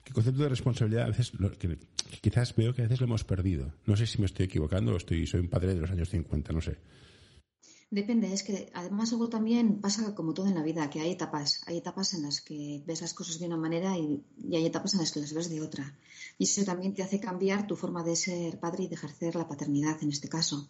[0.05, 1.79] El concepto de responsabilidad a veces que,
[2.21, 3.73] quizás veo que a veces lo hemos perdido.
[3.87, 6.53] No sé si me estoy equivocando o estoy soy un padre de los años 50,
[6.53, 6.77] no sé.
[7.91, 11.63] Depende, es que además luego también pasa como todo en la vida, que hay etapas,
[11.67, 14.23] hay etapas en las que ves las cosas de una manera y,
[14.53, 15.97] hay etapas en las que las ves de otra.
[16.37, 19.49] Y eso también te hace cambiar tu forma de ser padre y de ejercer la
[19.49, 20.69] paternidad en este caso.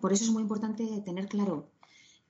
[0.00, 1.68] Por eso es muy importante tener claro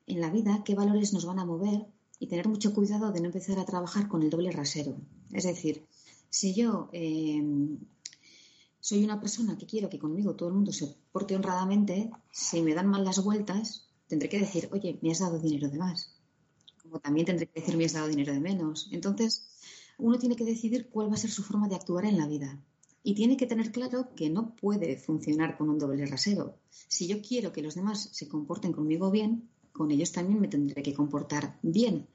[0.08, 1.86] en la vida qué valores nos van a mover
[2.18, 4.96] y tener mucho cuidado de no empezar a trabajar con el doble rasero.
[5.32, 5.86] Es decir,
[6.28, 7.40] si yo eh,
[8.80, 12.74] soy una persona que quiero que conmigo todo el mundo se porte honradamente, si me
[12.74, 16.14] dan mal las vueltas, tendré que decir, oye, me has dado dinero de más.
[16.82, 18.88] Como también tendré que decir, me has dado dinero de menos.
[18.90, 19.48] Entonces,
[19.98, 22.60] uno tiene que decidir cuál va a ser su forma de actuar en la vida.
[23.02, 26.58] Y tiene que tener claro que no puede funcionar con un doble rasero.
[26.70, 30.82] Si yo quiero que los demás se comporten conmigo bien, con ellos también me tendré
[30.82, 32.08] que comportar bien.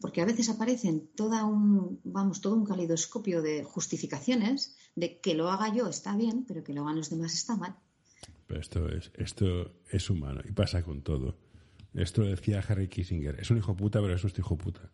[0.00, 5.50] Porque a veces aparecen toda un, vamos, todo un calidoscopio de justificaciones de que lo
[5.50, 7.76] haga yo está bien, pero que lo hagan los demás está mal.
[8.48, 11.36] Pero esto es, esto es humano y pasa con todo.
[11.94, 13.38] Esto lo decía Harry Kissinger.
[13.38, 14.90] Es un hijo puta, pero es un hijo puta.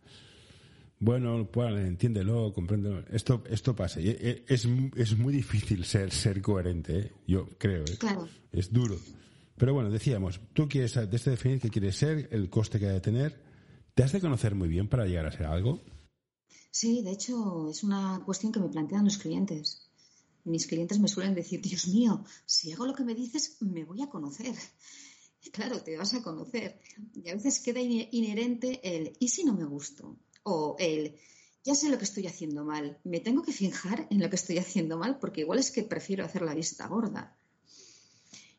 [0.99, 3.05] Bueno, pues, entiéndelo, compréndelo.
[3.11, 4.01] Esto, esto pasa.
[4.01, 7.13] Es, es muy difícil ser, ser coherente, ¿eh?
[7.27, 7.85] yo creo.
[7.85, 7.97] ¿eh?
[7.99, 8.29] Claro.
[8.51, 8.97] Es duro.
[9.57, 13.01] Pero bueno, decíamos, tú quieres desde definir qué quieres ser, el coste que hay de
[13.01, 13.41] tener.
[13.95, 15.81] ¿Te has de conocer muy bien para llegar a ser algo?
[16.73, 19.84] Sí, de hecho, es una cuestión que me plantean los clientes
[20.45, 24.03] mis clientes me suelen decir, Dios mío, si hago lo que me dices, me voy
[24.03, 24.55] a conocer.
[25.53, 26.79] claro, te vas a conocer.
[27.15, 30.17] Y a veces queda inherente el, ¿y si no me gusto?
[30.43, 31.17] O el,
[31.65, 34.59] ya sé lo que estoy haciendo mal, me tengo que fijar en lo que estoy
[34.59, 37.37] haciendo mal porque igual es que prefiero hacer la vista gorda.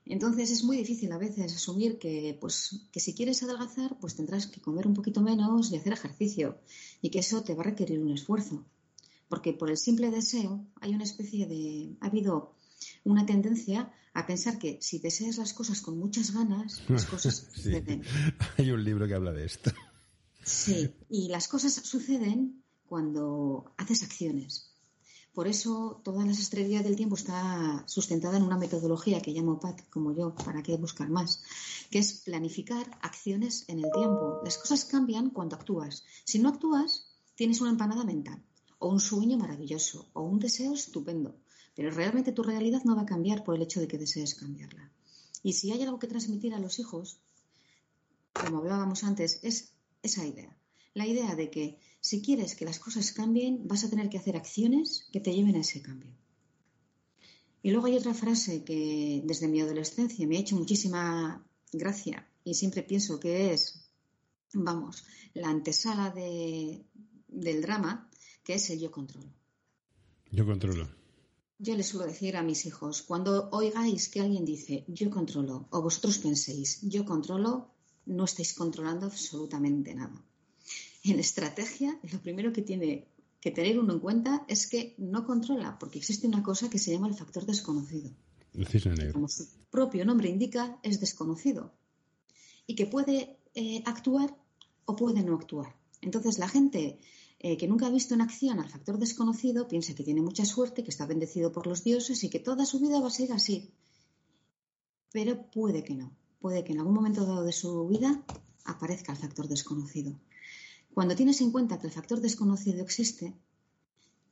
[0.07, 4.45] Entonces es muy difícil a veces asumir que, pues, que si quieres adelgazar, pues tendrás
[4.45, 6.59] que comer un poquito menos y hacer ejercicio
[7.01, 8.63] y que eso te va a requerir un esfuerzo
[9.27, 11.95] porque por el simple deseo hay una especie de...
[12.01, 12.55] Ha habido
[13.03, 18.03] una tendencia a pensar que si deseas las cosas con muchas ganas, las cosas suceden.
[18.57, 19.71] Hay un libro que habla de esto.
[20.43, 24.71] Sí, y las cosas suceden cuando haces acciones.
[25.33, 29.89] Por eso toda la sastrería del tiempo está sustentada en una metodología que llamo PAT,
[29.89, 31.43] como yo, para qué buscar más,
[31.89, 34.39] que es planificar acciones en el tiempo.
[34.45, 36.05] Las cosas cambian cuando actúas.
[36.23, 38.41] Si no actúas, tienes una empanada mental,
[38.79, 41.35] o un sueño maravilloso, o un deseo estupendo,
[41.75, 44.91] pero realmente tu realidad no va a cambiar por el hecho de que desees cambiarla.
[45.43, 47.19] Y si hay algo que transmitir a los hijos,
[48.33, 50.55] como hablábamos antes, es esa idea.
[50.93, 54.35] La idea de que si quieres que las cosas cambien, vas a tener que hacer
[54.37, 56.11] acciones que te lleven a ese cambio.
[57.61, 62.53] Y luego hay otra frase que desde mi adolescencia me ha hecho muchísima gracia y
[62.53, 63.89] siempre pienso que es,
[64.53, 68.09] vamos, la antesala del drama,
[68.45, 69.33] que es el yo controlo.
[70.31, 70.87] Yo controlo.
[71.59, 75.81] Yo les suelo decir a mis hijos, cuando oigáis que alguien dice yo controlo o
[75.81, 77.51] vosotros penséis yo controlo,
[78.05, 80.23] no estáis controlando absolutamente nada
[81.11, 83.07] en estrategia, lo primero que tiene
[83.39, 86.91] que tener uno en cuenta es que no controla, porque existe una cosa que se
[86.91, 88.09] llama el factor desconocido.
[89.13, 91.73] Como su propio nombre indica, es desconocido.
[92.65, 94.35] Y que puede eh, actuar
[94.85, 95.75] o puede no actuar.
[96.01, 96.99] Entonces, la gente
[97.47, 100.83] eh, que nunca ha visto en acción al factor desconocido piensa que tiene mucha suerte,
[100.83, 103.69] que está bendecido por los dioses y que toda su vida va a ser así.
[105.11, 106.07] Pero puede que no.
[106.39, 108.25] Puede que en algún momento dado de su vida
[108.63, 110.19] aparezca el factor desconocido.
[110.95, 113.35] Cuando tienes en cuenta que el factor desconocido existe,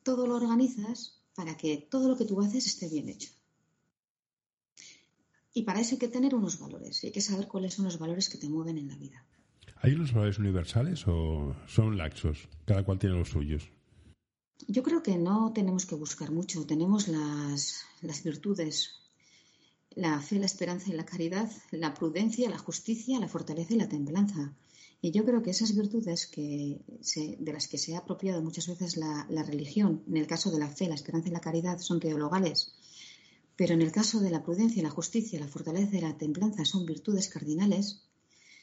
[0.01, 3.29] todo lo organizas para que todo lo que tú haces esté bien hecho.
[5.53, 8.27] Y para eso hay que tener unos valores, hay que saber cuáles son los valores
[8.27, 9.23] que te mueven en la vida.
[9.83, 12.47] ¿Hay unos valores universales o son laxos?
[12.63, 13.69] Cada cual tiene los suyos.
[14.65, 16.65] Yo creo que no tenemos que buscar mucho.
[16.65, 19.01] Tenemos las, las virtudes,
[19.93, 23.89] la fe, la esperanza y la caridad, la prudencia, la justicia, la fortaleza y la
[23.89, 24.53] templanza.
[25.01, 26.79] Y yo creo que esas virtudes que
[27.39, 30.69] de las que se ha apropiado muchas veces la, religión, en el caso de la
[30.69, 32.71] fe, la esperanza y la caridad, son teologales,
[33.57, 36.85] pero en el caso de la prudencia, la justicia, la fortaleza y la templanza son
[36.85, 38.01] virtudes cardinales,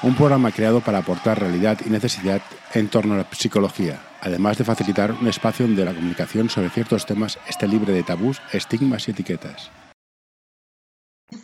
[0.00, 2.40] Un programa creado para aportar realidad y necesidad
[2.72, 7.04] en torno a la psicología, además de facilitar un espacio donde la comunicación sobre ciertos
[7.04, 9.72] temas esté libre de tabús, estigmas y etiquetas.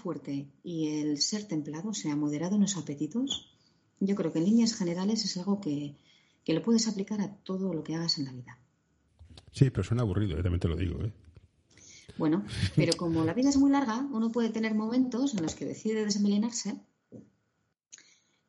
[0.01, 3.51] Fuerte y el ser templado, sea moderado en los apetitos,
[3.99, 5.97] yo creo que en líneas generales es algo que,
[6.47, 8.57] lo puedes aplicar a todo lo que hagas en la vida.
[9.51, 11.03] Sí, pero suena aburrido, eh, también te lo digo.
[11.03, 11.13] ¿eh?
[12.19, 12.45] Bueno,
[12.77, 16.05] pero como la vida es muy larga, uno puede tener momentos en los que decide
[16.05, 16.77] desmelenarse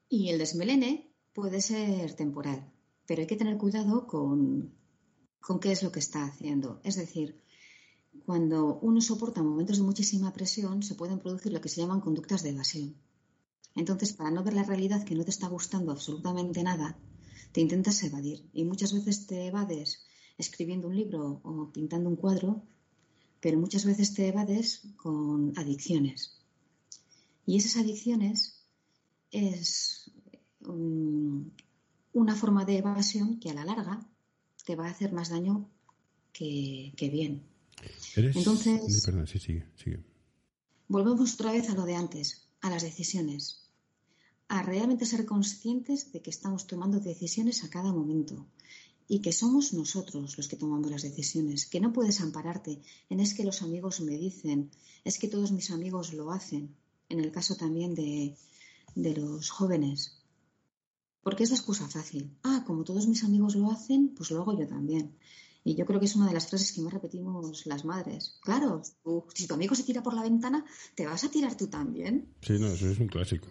[0.09, 2.71] y el desmelene puede ser temporal,
[3.05, 4.73] pero hay que tener cuidado con,
[5.39, 6.79] con qué es lo que está haciendo.
[6.83, 7.41] Es decir,
[8.25, 12.43] cuando uno soporta momentos de muchísima presión, se pueden producir lo que se llaman conductas
[12.43, 12.95] de evasión.
[13.75, 16.97] Entonces, para no ver la realidad que no te está gustando absolutamente nada,
[17.51, 18.49] te intentas evadir.
[18.53, 20.05] Y muchas veces te evades
[20.37, 22.63] escribiendo un libro o pintando un cuadro,
[23.41, 26.41] pero muchas veces te evades con adicciones.
[27.45, 28.54] Y esas adicciones
[29.35, 30.11] es
[32.13, 34.07] una forma de evasión que a la larga
[34.65, 35.69] te va a hacer más daño
[36.31, 37.43] que, bien.
[38.15, 40.03] Entonces, perdón, sí, sigue, sigue.
[40.87, 43.65] volvemos otra vez a lo de antes, a las decisiones
[44.47, 48.45] a realmente ser conscientes de que estamos tomando decisiones a cada momento
[49.07, 53.33] y que somos nosotros los que tomamos las decisiones, que no puedes ampararte en es
[53.33, 54.71] que los amigos me dicen,
[55.03, 56.75] es que todos mis amigos lo hacen,
[57.09, 58.35] en el caso también de,
[58.95, 60.23] de los jóvenes.
[61.21, 62.37] Porque es la excusa fácil.
[62.43, 65.15] Ah, como todos mis amigos lo hacen, pues lo hago yo también.
[65.63, 68.39] Y yo creo que es una de las frases que más repetimos las madres.
[68.41, 68.83] Claro,
[69.33, 72.33] si tu amigo se tira por la ventana, ¿te vas a tirar tú también?
[72.41, 73.47] Sí, no, eso es un clásico.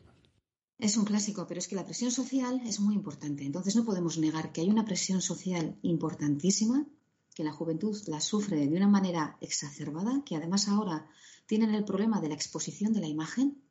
[0.79, 3.45] Es un clásico, pero es que la presión social es muy importante.
[3.45, 6.87] Entonces no podemos negar que hay una presión social importantísima,
[7.35, 11.09] que la juventud la sufre de una manera exacerbada, que además ahora
[11.47, 13.64] tienen el problema de la exposición de la imagen,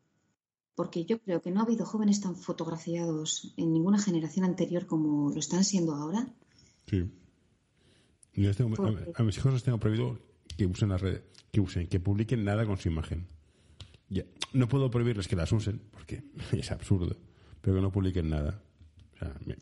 [0.75, 5.31] porque yo creo que no ha habido jóvenes tan fotografiados en ninguna generación anterior como
[5.31, 6.27] lo están siendo ahora.
[6.87, 7.09] Sí.
[9.15, 10.19] a, mis hijos les tengo prohibido
[10.57, 13.27] que usen las redes, que usen, que publiquen nada con su imagen.
[14.09, 17.15] Ya, no puedo prohibirles que las usen, porque es absurdo,
[17.61, 18.63] pero que no publiquen nada.
[19.15, 19.57] O sea, me-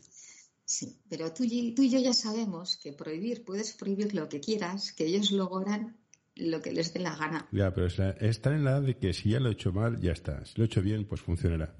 [0.64, 4.40] Sí, pero tú y, tú y yo ya sabemos que prohibir, puedes prohibir lo que
[4.40, 5.98] quieras, que ellos luego harán
[6.36, 7.46] lo que les dé la gana.
[7.52, 10.12] ya, pero están en la edad de que si ya lo he hecho mal, ya
[10.12, 10.44] está.
[10.44, 11.74] Si lo he hecho bien, pues funcionará.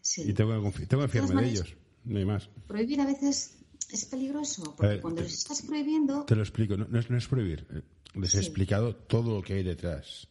[0.00, 0.22] Sí.
[0.26, 2.48] Y tengo que, confi- tengo que fiarme de ellos, no hay más.
[2.66, 3.58] Prohibir a veces
[3.90, 7.08] es peligroso, porque ver, cuando te- les estás prohibiendo, Te lo explico, no, no es,
[7.10, 7.66] no es prohibir.
[7.72, 7.82] eh,
[8.14, 10.28] Les he explicado todo lo que hay detrás.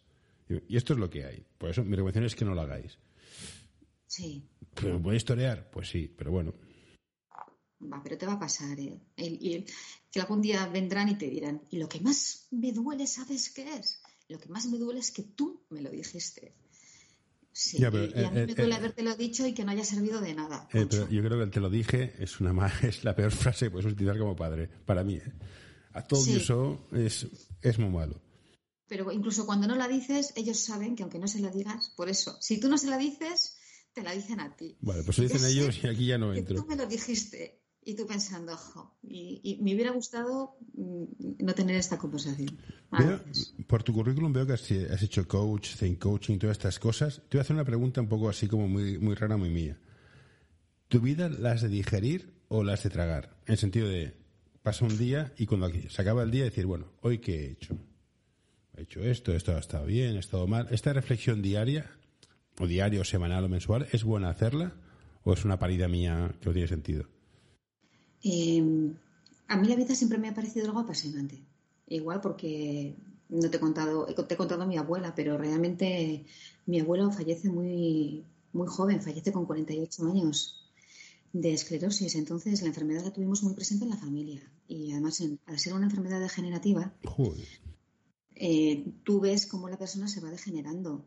[0.68, 1.46] Y esto es lo que hay.
[1.58, 2.98] Por eso mi recomendación es que no lo hagáis.
[4.06, 4.44] sí,
[4.76, 5.70] ¿Pero podéis torear?
[5.72, 6.54] Pues sí, pero bueno.
[7.82, 9.00] Va, pero te va a pasar, ¿eh?
[9.18, 9.66] Y
[10.12, 13.76] que algún día vendrán y te dirán, y lo que más me duele, ¿sabes qué
[13.76, 14.02] es?
[14.28, 16.54] Lo que más me duele es que tú me lo dijiste.
[17.54, 19.54] Sí, Ya, pero, y, y a mí eh, me eh, duele eh, habértelo dicho y
[19.54, 20.68] que no haya servido de nada.
[20.72, 22.52] Pero yo creo que el te lo dije es una
[22.84, 25.20] es la peor frase que puedes utilizar como padre, para mí.
[25.94, 26.36] A todo Sí.
[26.36, 27.28] eso es,
[27.62, 28.22] es muy malo.
[28.88, 32.10] Pero incluso cuando no la dices, ellos saben que aunque no se la digas, por
[32.10, 33.58] eso, si tú no se la dices,
[33.94, 34.78] te la dicen a ti.
[34.82, 36.56] Vale, pues lo dicen ellos y aquí ya no Que entro.
[36.62, 41.04] tú me lo dijiste y tú pensando, ojo, y, y me hubiera gustado mm,
[41.40, 42.58] no tener esta conversación.
[42.92, 43.22] Veo-
[43.68, 47.22] por tu currículum veo que has, has hecho coach, think coaching, todas estas cosas.
[47.30, 49.78] Te voy a hacer una pregunta un poco así como muy, muy rara, muy mía.
[50.90, 53.38] ¿Tu vida la has de digerir o la has de tragar?
[53.46, 54.14] En el sentido de,
[54.62, 57.78] pasa un día y cuando se acaba el día decir, bueno, ¿hoy qué he hecho?
[58.78, 60.68] He hecho esto, esto ha estado bien, ha estado mal.
[60.72, 61.90] ¿Esta reflexión diaria,
[62.60, 64.74] o diario, semanal o mensual, es buena hacerla
[65.24, 67.06] o es una parida mía que no tiene sentido?
[68.24, 68.64] Eh,
[69.48, 71.40] a mí la vida siempre me ha parecido algo apasionante.
[71.88, 72.96] Igual porque
[73.30, 76.26] no te he contado, te he contado a mi abuela, pero realmente
[76.66, 80.58] mi abuelo fallece muy, muy joven, fallece con 48 años
[81.34, 82.16] de esclerosis.
[82.16, 84.42] Entonces la enfermedad la tuvimos muy presente en la familia.
[84.68, 86.94] Y además, al ser una enfermedad degenerativa,
[88.36, 91.06] eh, tú ves cómo la persona se va degenerando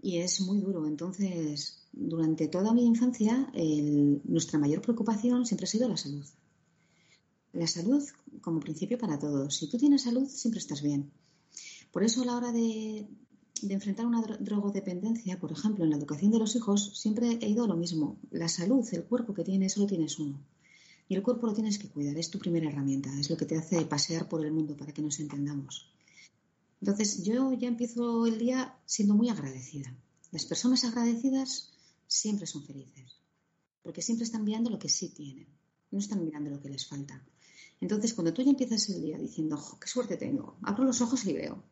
[0.00, 0.86] y es muy duro.
[0.86, 6.24] Entonces, durante toda mi infancia, el- nuestra mayor preocupación siempre ha sido la salud.
[7.52, 8.02] La salud
[8.40, 9.56] como principio para todos.
[9.56, 11.10] Si tú tienes salud, siempre estás bien.
[11.92, 13.06] Por eso a la hora de,
[13.68, 17.64] enfrentar una dro- drogodependencia, por ejemplo, en la educación de los hijos, siempre he ido
[17.64, 18.16] a lo mismo.
[18.30, 20.40] La salud, el cuerpo que tienes, solo tienes uno.
[21.08, 23.58] Y el cuerpo lo tienes que cuidar, es tu primera herramienta, es lo que te
[23.58, 25.90] hace pasear por el mundo para que nos entendamos.
[26.80, 29.94] Entonces, yo ya empiezo el día siendo muy agradecida.
[30.30, 31.70] Las personas agradecidas
[32.06, 33.20] siempre son felices,
[33.82, 35.46] porque siempre están mirando lo que sí tienen,
[35.90, 37.22] no están mirando lo que les falta.
[37.82, 41.26] Entonces, cuando tú ya empiezas el día diciendo, "Jo, qué suerte tengo, abro los ojos
[41.26, 41.64] y veo.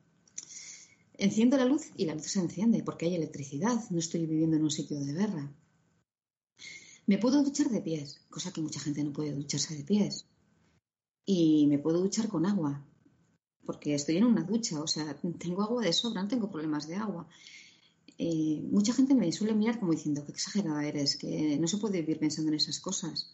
[1.14, 4.64] Enciendo la luz y la luz se enciende porque hay electricidad, no estoy viviendo en
[4.64, 5.54] un sitio de guerra.
[7.06, 10.26] Me puedo duchar de pies, cosa que mucha gente no puede ducharse de pies.
[11.24, 12.84] Y me puedo duchar con agua,
[13.64, 16.96] porque estoy en una ducha, o sea, tengo agua de sobra, no tengo problemas de
[16.96, 17.28] agua.
[18.18, 22.00] Eh, mucha gente me suele mirar como diciendo, qué exagerada eres, que no se puede
[22.00, 23.30] vivir pensando en esas cosas.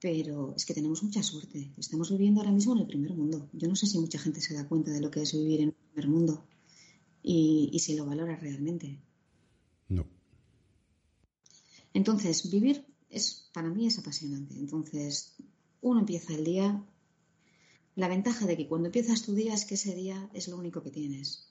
[0.00, 1.72] Pero es que tenemos mucha suerte.
[1.76, 3.48] Estamos viviendo ahora mismo en el primer mundo.
[3.52, 5.68] Yo no sé si mucha gente se da cuenta de lo que es vivir en
[5.68, 6.44] el primer mundo
[7.22, 9.00] y, y si lo valora realmente.
[9.88, 10.06] No.
[11.94, 14.54] Entonces, vivir es para mí es apasionante.
[14.54, 15.34] Entonces,
[15.80, 16.84] uno empieza el día.
[17.96, 20.82] La ventaja de que cuando empiezas tu día es que ese día es lo único
[20.82, 21.48] que tienes.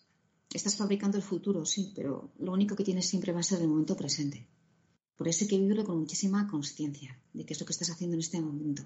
[0.53, 3.67] Estás fabricando el futuro, sí, pero lo único que tienes siempre va a ser el
[3.67, 4.47] momento presente.
[5.17, 8.15] Por eso hay que vivirlo con muchísima conciencia de qué es lo que estás haciendo
[8.15, 8.84] en este momento.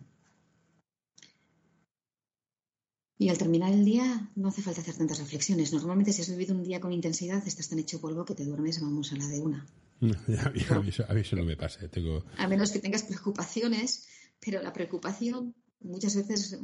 [3.18, 5.72] Y al terminar el día no hace falta hacer tantas reflexiones.
[5.72, 8.82] Normalmente si has vivido un día con intensidad estás tan hecho polvo que te duermes,
[8.82, 9.68] vamos a la de una.
[10.02, 11.88] A mí, a mí eso, a mí eso no me pasa.
[11.88, 14.08] Tengo, A menos que tengas preocupaciones,
[14.40, 16.60] pero la preocupación muchas veces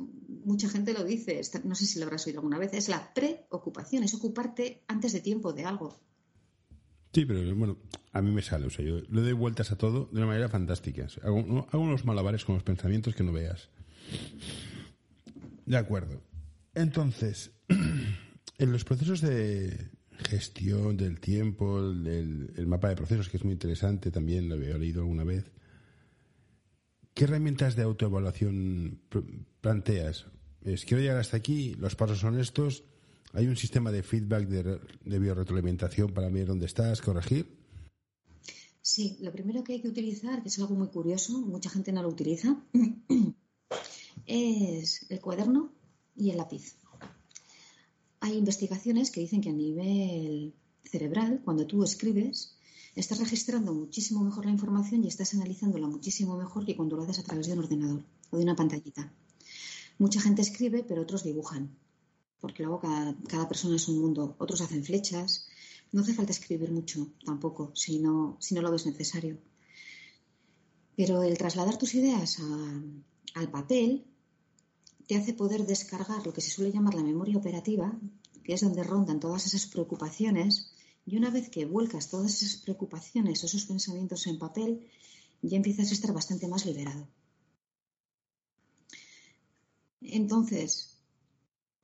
[0.46, 4.04] mucha gente lo dice, no sé si lo habrás oído alguna vez, es la preocupación,
[4.04, 6.00] es ocuparte antes de tiempo de algo.
[7.18, 7.80] Sí, pero bueno,
[8.14, 8.68] a mí me sale.
[8.68, 11.08] O sea, yo le doy vueltas a todo de una manera fantástica.
[11.24, 13.70] Hago, no- hago unos malabares con los pensamientos que no veas.
[15.66, 16.22] De acuerdo.
[16.76, 17.50] Entonces,
[18.60, 19.90] en los procesos de
[20.30, 24.78] gestión del tiempo, el, el mapa de procesos, que es muy interesante, también lo había
[24.78, 25.50] leído alguna vez.
[27.16, 29.02] ¿Qué herramientas de autoevaluación
[29.60, 30.28] planteas?
[30.62, 32.84] Es, quiero llegar hasta aquí, los pasos son estos,
[33.34, 37.58] hay un sistema de feedback, de, de para ver dónde estás, corregir.
[38.82, 42.02] Sí, lo primero que hay que utilizar, que es algo muy curioso, mucha gente no
[42.02, 42.58] lo utiliza,
[44.26, 45.74] es el cuaderno
[46.16, 46.78] y el lápiz.
[48.22, 50.54] Hay investigaciones que dicen que a nivel
[50.84, 52.58] cerebral, cuando tú escribes,
[52.96, 57.20] estás registrando muchísimo mejor la información y estás analizándola muchísimo mejor que cuando lo haces
[57.20, 59.12] a través de un ordenador o de una pantallita.
[60.00, 61.78] Mucha gente escribe, pero otros dibujan,
[62.40, 64.36] porque luego cada, cada persona es un mundo.
[64.40, 65.48] Otros hacen flechas,
[65.92, 69.38] No hace falta escribir mucho tampoco, si no, si no lo ves necesario.
[70.96, 72.40] Pero el trasladar tus ideas
[73.36, 74.06] al papel
[75.08, 77.98] te hace poder descargar lo que se suele llamar la memoria operativa,
[78.44, 80.72] que es donde rondan todas esas preocupaciones,
[81.06, 84.86] y una vez que vuelcas todas esas preocupaciones, esos pensamientos en papel,
[85.42, 87.08] ya empiezas a estar bastante más liberado.
[90.02, 90.97] Entonces,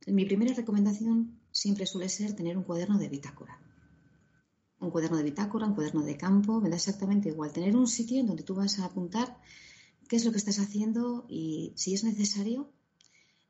[0.08, 3.60] mi primera recomendación siempre suele ser tener un cuaderno de bitácora.
[4.80, 7.54] Un cuaderno de bitácora, un cuaderno de campo, me da exactamente igual.
[7.54, 9.40] Tener un sitio en donde tú vas a apuntar
[10.10, 12.74] qué es lo que estás haciendo y, si es necesario,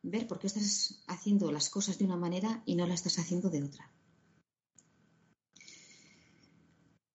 [0.04, 3.50] ver por qué estás haciendo las cosas de una manera y no las estás haciendo
[3.50, 3.92] de otra.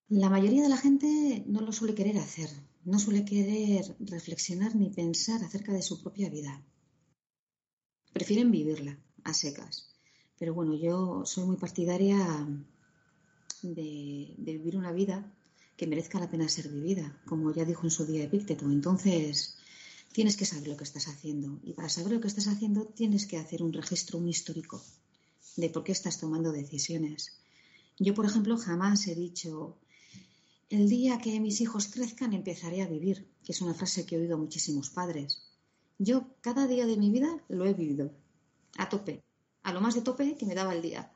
[0.08, 2.48] La mayoría de la gente no lo suele querer hacer,
[2.84, 6.64] no suele querer reflexionar ni pensar acerca de su propia vida.
[8.12, 8.98] Prefieren vivirla
[9.30, 9.88] a secas.
[10.38, 12.46] Pero bueno, yo soy muy partidaria
[13.62, 15.32] de, vivir una vida
[15.76, 18.64] que merezca la pena ser vivida, como ya dijo en su día Epícteto.
[18.66, 19.56] Entonces,
[20.12, 21.60] tienes que saber lo que estás haciendo.
[21.62, 24.82] Y para saber lo que estás haciendo, tienes que hacer un registro, un histórico
[25.56, 27.32] de por qué estás tomando decisiones.
[27.98, 29.76] Yo, por ejemplo, jamás he dicho,
[30.70, 34.20] el día que mis hijos crezcan empezaré a vivir, que es una frase que he
[34.20, 35.42] oído a muchísimos padres.
[35.98, 38.12] Yo cada día de mi vida lo he vivido,
[38.76, 39.22] a tope,
[39.62, 41.12] a lo más de tope que me daba el día.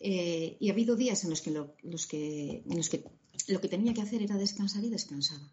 [0.00, 3.04] Eh, y ha habido días en los que, los que, en los que
[3.48, 5.48] lo que tenía que hacer era descansar y descansaba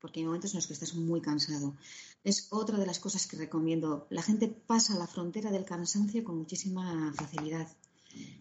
[0.00, 1.76] porque hay momentos en los que estás muy cansado.
[2.24, 4.06] Es otra de las cosas que recomiendo.
[4.10, 7.68] La gente pasa la frontera del cansancio con muchísima facilidad.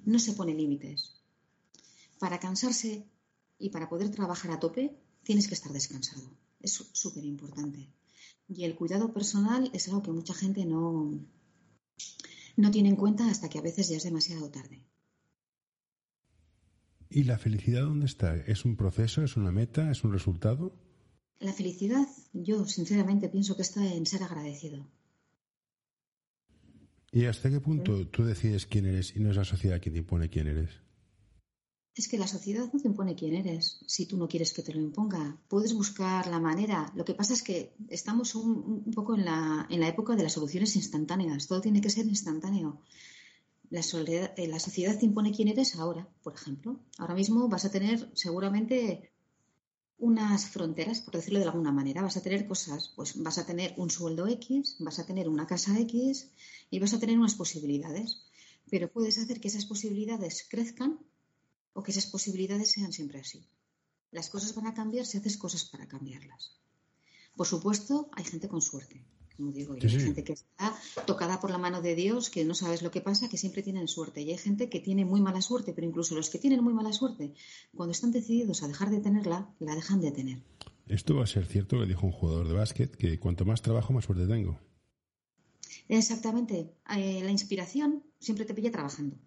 [0.06, 1.14] No se pone límites.
[2.20, 3.06] Para cansarse
[3.60, 6.30] y para poder trabajar a tope, tienes que estar descansado.
[6.60, 7.90] Es súper importante.
[8.48, 11.20] Y el cuidado personal es algo que mucha gente no,
[12.56, 14.84] no tiene en cuenta hasta que a veces ya es demasiado tarde.
[17.10, 18.36] ¿Y la felicidad dónde está?
[18.36, 19.24] ¿Es un proceso?
[19.24, 19.90] ¿Es una meta?
[19.92, 20.76] ¿Es un resultado?
[21.40, 24.86] La felicidad, yo sinceramente pienso que está en ser agradecido.
[27.12, 30.00] ¿Y hasta qué punto tú decides quién eres y no es la sociedad quien te
[30.00, 30.87] impone quién eres?
[31.98, 34.72] Es que la sociedad no te impone quién eres si tú no quieres que te
[34.72, 35.36] lo imponga.
[35.48, 36.92] Puedes buscar la manera.
[36.96, 40.34] Lo que pasa es que estamos un, poco en la, en la, época de las
[40.34, 41.48] soluciones instantáneas.
[41.48, 42.82] Todo tiene que ser instantáneo.
[43.72, 46.80] La, eh, la sociedad te impone quién eres ahora, por ejemplo.
[47.00, 49.12] Ahora mismo vas a tener seguramente
[49.98, 52.04] unas fronteras, por decirlo de alguna manera.
[52.04, 55.48] Vas a tener cosas, pues vas a tener un sueldo X, vas a tener una
[55.48, 56.30] casa X
[56.70, 58.28] y vas a tener unas posibilidades.
[58.70, 61.00] Pero puedes hacer que esas posibilidades crezcan
[61.78, 63.40] o que esas posibilidades sean siempre así.
[64.18, 66.42] Las cosas van a cambiar si haces cosas para cambiarlas.
[67.38, 68.98] Por supuesto, hay gente con suerte
[69.38, 70.76] como digo, hay gente que está
[71.06, 73.88] tocada por la mano de Dios, que no sabes lo que pasa, que siempre tienen
[73.88, 74.22] suerte.
[74.22, 76.92] Y hay gente que tiene muy mala suerte, pero incluso los que tienen muy mala
[76.92, 77.36] suerte,
[77.76, 80.42] cuando están decididos a dejar de tenerla, la dejan de tener.
[80.88, 83.94] Esto va a ser cierto, que dijo un jugador de básquet, que cuanto más trabajo,
[83.94, 84.60] más suerte tengo.
[85.88, 86.74] Exactamente.
[86.98, 89.18] Eh, la inspiración siempre te pilla trabajando.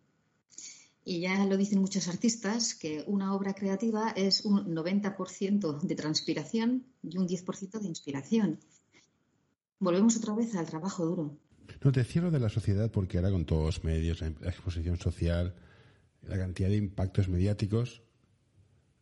[1.10, 6.86] Y ya lo dicen muchos artistas que una obra creativa es un 90% de transpiración
[7.02, 8.60] y un 10% de inspiración.
[9.80, 11.36] Volvemos otra vez al trabajo duro.
[11.82, 15.56] No te cierro de la sociedad porque ahora con todos los medios, la exposición social,
[16.22, 18.02] la cantidad de impactos mediáticos,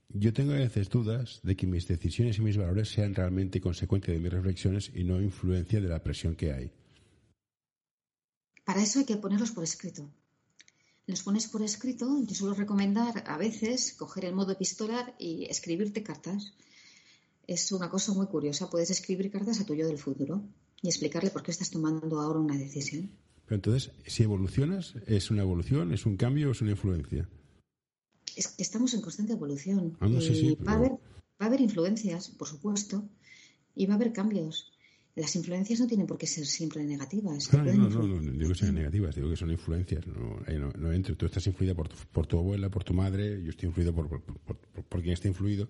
[0.08, 4.14] yo tengo a veces dudas de que mis decisiones y mis valores sean realmente consecuencia
[4.14, 6.72] de mis reflexiones y no influencia de la presión que hay.
[8.64, 10.10] Para eso hay que ponerlos por escrito.
[11.08, 16.02] Los pones por escrito, yo suelo recomendar a veces coger el modo epistolar y escribirte
[16.02, 16.52] cartas.
[17.46, 20.42] Es una cosa muy curiosa, puedes escribir cartas a tu yo del futuro
[20.82, 23.10] y explicarle por qué estás tomando ahora una decisión.
[23.46, 27.26] Pero entonces, si evolucionas, ¿es una evolución, es un cambio o es una influencia?
[28.36, 29.96] Es que estamos en constante evolución.
[30.00, 30.98] Ah, y va, a haber, va
[31.38, 33.08] a haber influencias, por supuesto,
[33.74, 34.70] y va a haber cambios.
[35.18, 37.52] Las influencias no tienen por qué ser siempre negativas.
[37.52, 40.06] no, no, no, no, digo que sean negativas, digo que son influencias.
[40.06, 41.16] No, no, no entro.
[41.16, 44.08] Tú estás influida por tu, por tu abuela, por tu madre, yo estoy influido por,
[44.08, 45.68] por, por quien está influido.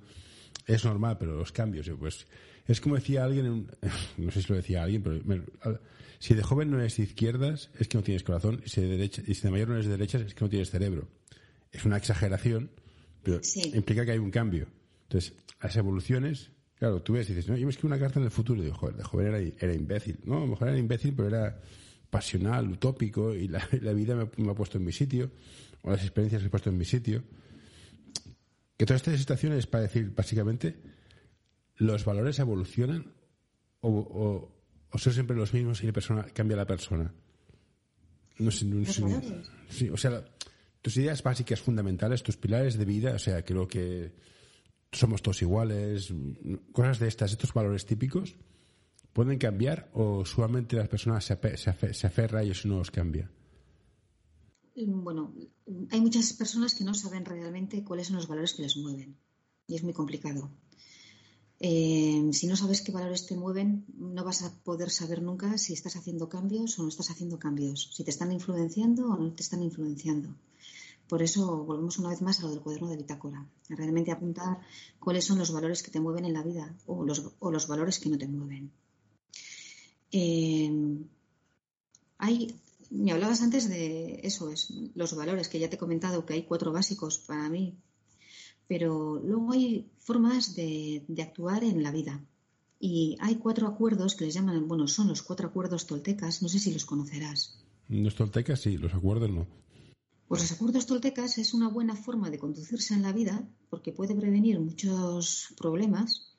[0.66, 2.26] Es normal, pero los cambios, pues
[2.66, 3.66] es como decía alguien,
[4.18, 5.48] no sé si lo decía alguien, pero
[6.18, 8.88] si de joven no eres de izquierdas es que no tienes corazón, y si de,
[8.88, 11.08] derecha, y si de mayor no eres de derechas es que no tienes cerebro.
[11.72, 12.70] Es una exageración,
[13.22, 13.40] pero
[13.72, 14.68] implica que hay un cambio.
[15.04, 15.32] Entonces,
[15.62, 18.30] las evoluciones, claro, tú ves y dices, no, yo me escribo una carta en el
[18.30, 20.18] futuro y digo, joder, de joven era, era imbécil.
[20.24, 21.60] No, a lo mejor era imbécil, pero era
[22.10, 25.30] pasional, utópico, y la, vida me, me, ha puesto en mi sitio,
[25.82, 27.22] o las experiencias me han puesto en mi sitio.
[28.76, 30.76] Que todas estas situaciones es para decir, básicamente,
[31.76, 33.12] ¿los valores evolucionan
[33.80, 34.54] o,
[34.94, 37.12] son siempre los mismos y la persona, cambia la persona?
[38.38, 39.02] No sé, no, ¿Los
[39.68, 40.24] sí, o sea,
[40.80, 44.12] tus ideas básicas fundamentales, tus pilares de vida, o sea, creo que
[44.92, 46.12] somos todos iguales,
[46.72, 48.36] cosas de estas, estos valores típicos,
[49.12, 53.30] ¿pueden cambiar o solamente las personas se, se, aferran y eso no los cambia?
[54.74, 55.34] Bueno,
[55.90, 59.16] hay muchas personas que no saben realmente cuáles son los valores que les mueven
[59.66, 60.50] y es muy complicado.
[61.60, 65.72] Eh, si no sabes qué valores te mueven, no vas a poder saber nunca si
[65.72, 69.42] estás haciendo cambios o no estás haciendo cambios, si te están influenciando o no te
[69.42, 70.36] están influenciando.
[71.08, 73.40] Por eso volvemos una vez más a lo del cuaderno de bitácora,
[73.70, 74.60] a realmente apuntar
[75.00, 78.18] cuáles son los valores que te mueven en la vida o los, valores que no
[78.18, 78.70] te mueven.
[80.12, 80.70] Eh,
[82.18, 82.54] hay,
[82.90, 86.42] me hablabas antes de eso, es los valores que ya te he comentado, que hay
[86.42, 87.76] cuatro básicos para mí
[88.68, 92.22] pero luego hay formas de, actuar en la vida.
[92.78, 96.60] Y hay cuatro acuerdos que les llaman, bueno, son los cuatro acuerdos toltecas, no sé
[96.60, 97.58] si los conocerás.
[97.88, 99.46] Los toltecas sí, los acuerdos no.
[100.28, 104.14] Pues los acuerdos toltecas es una buena forma de conducirse en la vida porque puede
[104.14, 106.36] prevenir muchos problemas,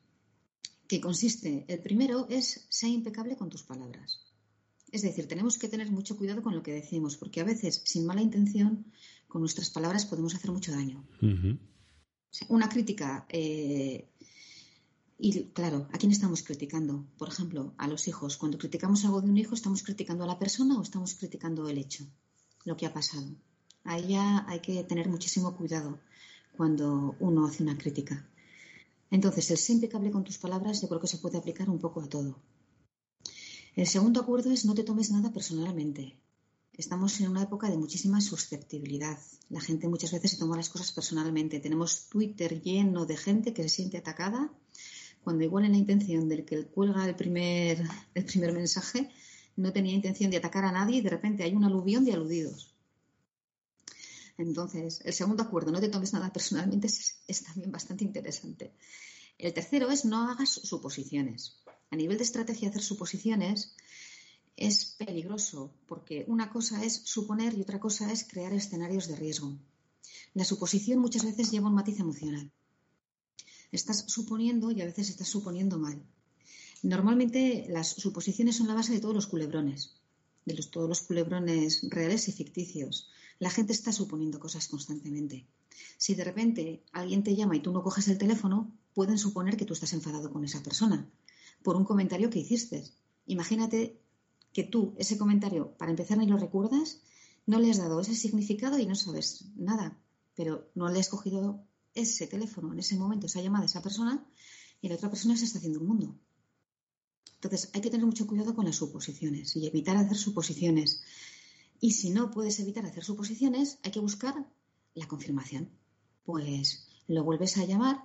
[0.88, 4.26] que consiste, el primero es ser impecable con tus palabras.
[4.92, 8.08] Es decir, tenemos que tener mucho cuidado con lo que decimos, porque a veces, sin
[8.08, 8.86] mala intención,
[9.28, 11.06] con nuestras palabras podemos hacer mucho daño.
[12.48, 13.28] Una crítica.
[13.30, 14.10] Eh,
[15.20, 17.06] y claro, ¿a quién estamos criticando?
[17.20, 18.38] Por ejemplo, a los hijos.
[18.38, 21.78] Cuando criticamos algo de un hijo, ¿estamos criticando a la persona o estamos criticando el
[21.78, 22.08] hecho,
[22.66, 23.36] lo que ha pasado?
[23.84, 26.00] Ahí ya hay que tener muchísimo cuidado
[26.58, 28.26] cuando uno hace una crítica.
[29.12, 32.02] Entonces, el ser impecable con tus palabras yo creo que se puede aplicar un poco
[32.02, 32.38] a todo.
[33.76, 36.18] El segundo acuerdo es no te tomes nada personalmente.
[36.74, 39.18] Estamos en una época de muchísima susceptibilidad.
[39.50, 41.60] La gente muchas veces se toma las cosas personalmente.
[41.60, 44.52] Tenemos Twitter lleno de gente que se siente atacada
[45.24, 49.10] cuando igual en la intención del que cuelga el primer, el primer mensaje
[49.56, 52.74] no tenía intención de atacar a nadie y de repente hay un aluvión de aludidos.
[54.40, 58.74] Entonces, el segundo acuerdo, no te tomes nada personalmente, es también bastante interesante.
[59.38, 61.58] El tercero es no hagas suposiciones.
[61.92, 63.76] A nivel de estrategia, hacer suposiciones
[64.56, 69.58] es peligroso porque una cosa es suponer y otra cosa es crear escenarios de riesgo.
[70.34, 72.52] La suposición muchas veces lleva un matiz emocional.
[73.72, 76.02] Estás suponiendo y a veces estás suponiendo mal.
[76.82, 79.96] Normalmente las suposiciones son la base de todos los culebrones,
[80.46, 83.10] de todos los culebrones reales y ficticios.
[83.40, 85.48] La gente está suponiendo cosas constantemente.
[85.98, 89.66] Si de repente alguien te llama y tú no coges el teléfono, pueden suponer que
[89.66, 91.10] tú estás enfadado con esa persona
[91.64, 92.84] por un comentario que hiciste.
[93.26, 94.00] Imagínate
[94.54, 97.02] que tú ese comentario, para empezar, ni lo recuerdas,
[97.46, 99.98] no le has dado ese significado y no sabes nada,
[100.36, 101.64] pero no le has cogido
[101.94, 104.26] ese teléfono en ese momento, esa llamada a esa persona,
[104.82, 106.16] y la otra persona se está haciendo un mundo.
[107.36, 111.02] Entonces, hay que tener mucho cuidado con las suposiciones y evitar hacer suposiciones.
[111.80, 114.36] Y si no puedes evitar hacer suposiciones, hay que buscar
[114.94, 115.70] la confirmación.
[116.26, 118.04] Pues lo vuelves a llamar,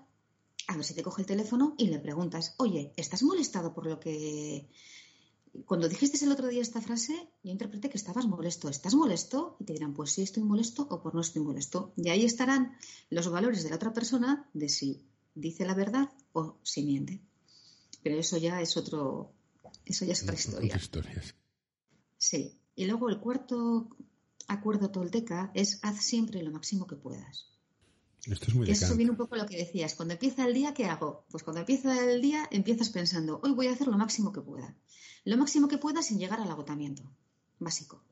[0.68, 4.00] a ver si te coge el teléfono y le preguntas, oye, ¿estás molestado por lo
[4.00, 4.68] que
[5.66, 8.68] cuando dijiste el otro día esta frase, yo interpreté que estabas molesto.
[8.68, 9.56] ¿Estás molesto?
[9.60, 11.92] Y te dirán, pues sí estoy molesto o por no estoy molesto.
[11.96, 12.76] Y ahí estarán
[13.10, 17.20] los valores de la otra persona de si dice la verdad o si miente.
[18.02, 19.32] Pero eso ya es otro,
[19.84, 20.80] eso ya es otra historia.
[22.18, 22.58] Sí.
[22.76, 23.88] Y luego el cuarto
[24.48, 27.50] acuerdo tolteca es haz siempre lo máximo que puedas.
[28.26, 29.94] Esto es muy Eso viene un poco lo que decías.
[29.94, 31.24] Cuando empieza el día, ¿qué hago?
[31.30, 34.74] Pues cuando empieza el día, empiezas pensando, hoy voy a hacer lo máximo que pueda
[35.24, 37.02] lo máximo que pueda sin llegar al agotamiento
[37.58, 38.02] básico.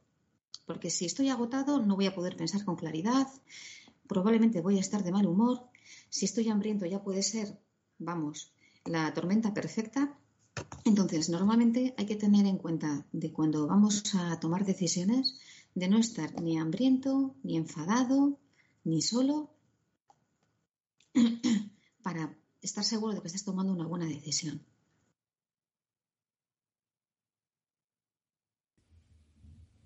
[0.66, 3.28] Porque si estoy agotado no voy a poder pensar con claridad,
[4.06, 5.68] probablemente voy a estar de mal humor.
[6.08, 7.58] Si estoy hambriento ya puede ser,
[7.98, 8.52] vamos,
[8.84, 10.18] la tormenta perfecta.
[10.84, 15.38] Entonces, normalmente hay que tener en cuenta de cuando vamos a tomar decisiones
[15.74, 18.38] de no estar ni hambriento, ni enfadado,
[18.84, 19.54] ni solo,
[22.02, 24.62] para estar seguro de que estás tomando una buena decisión.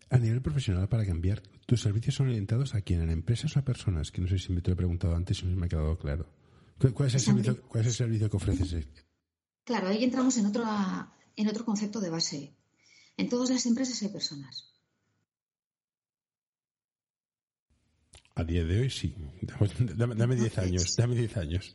[0.09, 3.09] A nivel profesional, para cambiar, ¿tus servicios son orientados a quién?
[3.09, 4.13] ¿A empresas o a personas?
[4.13, 5.99] Que no sé si me te lo he preguntado antes y no me ha quedado
[5.99, 6.31] claro.
[6.79, 8.87] ¿Cuál es el, servicio, cuál es el servicio que ofreces?
[9.67, 10.65] Claro, ahí entramos en otro,
[11.35, 12.55] en otro concepto de base.
[13.17, 14.73] En todas las empresas hay personas.
[18.37, 19.13] A día de hoy sí.
[19.97, 21.75] Dame 10 años, dame 10 años.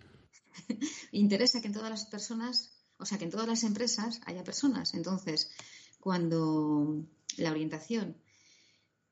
[1.11, 4.93] Interesa que en todas las personas, o sea, que en todas las empresas haya personas.
[4.93, 5.51] Entonces,
[5.99, 8.15] cuando la orientación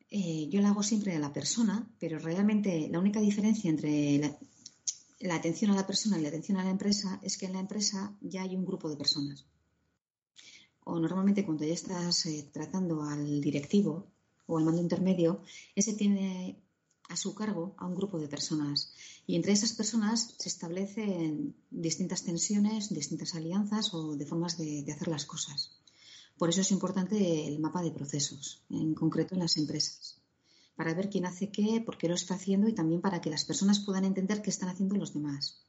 [0.10, 4.40] eh, yo la hago siempre a la persona, pero realmente la única diferencia entre la,
[5.36, 8.16] atención a la persona y la atención a la empresa es que en la empresa
[8.22, 9.46] ya hay un grupo de personas.
[10.84, 14.08] O normalmente cuando ya estás eh, tratando al directivo
[14.48, 15.44] o al mando intermedio,
[15.76, 16.62] ese tiene
[17.10, 18.94] a su cargo a un grupo de personas
[19.26, 25.08] y entre esas personas se establecen distintas tensiones, distintas alianzas o de formas de, hacer
[25.08, 25.72] las cosas.
[26.38, 30.19] Por eso es importante el mapa de procesos, en concreto en las empresas,
[30.80, 33.44] para ver quién hace qué, por qué lo está haciendo y también para que las
[33.44, 35.62] personas puedan entender qué están haciendo los demás.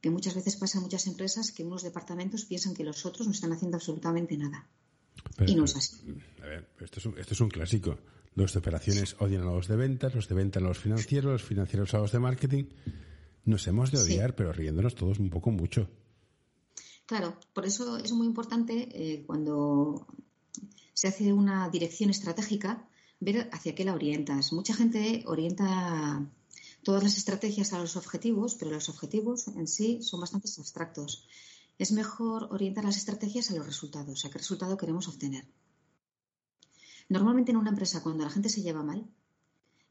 [0.00, 3.34] Que muchas veces pasa en muchas empresas que unos departamentos piensan que los otros no
[3.34, 4.66] están haciendo absolutamente nada.
[5.46, 5.98] y no es así.
[6.42, 7.98] A ver, esto es esto es un clásico.
[8.34, 11.42] Los de operaciones odian a los de ventas, los de ventas a los financieros, los
[11.42, 12.64] financieros a los de marketing.
[13.44, 15.86] Nos hemos de odiar, pero riéndonos todos un poco mucho.
[17.04, 20.06] Claro, por eso es muy importante eh, cuando
[20.94, 22.88] se hace una dirección estratégica
[23.20, 24.52] ver hacia qué la orientas.
[24.52, 26.26] Mucha gente orienta
[26.82, 31.26] todas las estrategias a los objetivos, pero los objetivos en sí son bastante abstractos.
[31.78, 35.44] Es mejor orientar las estrategias a los resultados, a qué resultado queremos obtener.
[37.08, 39.06] Normalmente en una empresa, cuando la gente se lleva mal,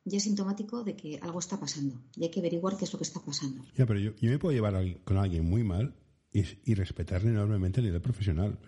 [0.04, 3.00] ya es sintomático de que algo está pasando y hay que averiguar qué es lo
[3.00, 3.66] que está pasando.
[3.76, 5.96] Ya, pero yo, me puedo llevar con alguien muy mal
[6.32, 8.60] y, respetarle enormemente a nivel profesional.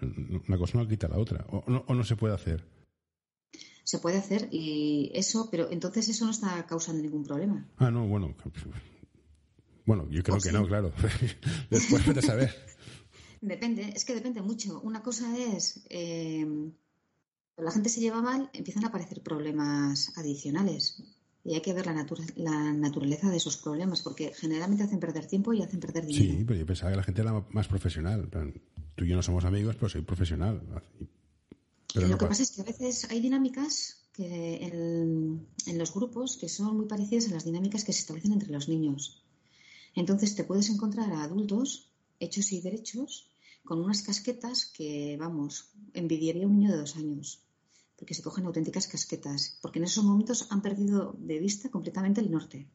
[0.47, 1.45] Una cosa no quita la otra.
[1.49, 2.76] O no se puede hacer.
[3.88, 7.65] Se puede hacer y eso, pero entonces eso no está causando ningún problema.
[7.77, 8.35] Ah, no, bueno.
[9.85, 10.91] Bueno, yo creo que no, claro.
[11.69, 12.53] Después puedes saber.
[13.39, 14.81] Depende, es que depende mucho.
[14.81, 16.45] Una cosa es eh,
[17.55, 21.01] la gente se lleva mal, empiezan a aparecer problemas adicionales.
[21.45, 25.61] Y hay que ver la, naturaleza de esos problemas, porque generalmente hacen perder tiempo y
[25.61, 26.39] hacen perder dinero.
[26.39, 28.29] Sí, pero yo pensaba que la gente era más profesional.
[28.95, 30.61] Tú y yo no somos amigos, pero soy profesional.
[31.93, 36.38] Pero lo que pasa es que a veces hay dinámicas que en, en, los grupos
[36.38, 39.23] que son muy parecidas a las dinámicas que se establecen entre los niños.
[39.95, 43.29] Entonces te puedes encontrar a adultos hechos y derechos
[43.63, 47.41] con unas casquetas que, vamos, envidiaría a un niño de dos años
[47.97, 52.31] porque se cogen auténticas casquetas, porque en esos momentos han perdido de vista completamente el
[52.31, 52.67] norte.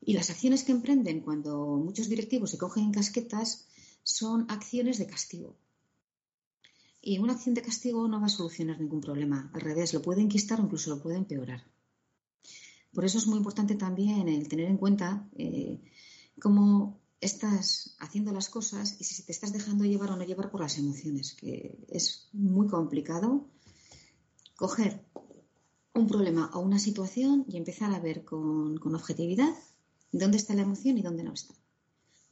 [0.00, 3.68] Y las acciones que emprenden cuando muchos directivos se cogen casquetas
[4.02, 5.56] son acciones de castigo.
[7.02, 9.50] Y una acción de castigo no va a solucionar ningún problema.
[9.52, 11.64] Al revés, lo puede enquistar o incluso lo puede empeorar.
[12.94, 15.82] Por eso es muy importante también el tener en cuenta eh,
[16.40, 20.60] cómo estás haciendo las cosas y si te estás dejando llevar o no llevar por
[20.60, 23.48] las emociones, que es muy complicado
[24.56, 25.04] coger
[25.94, 29.54] un problema o una situación y empezar a ver con, objetividad
[30.10, 31.54] dónde está la emoción y dónde no está.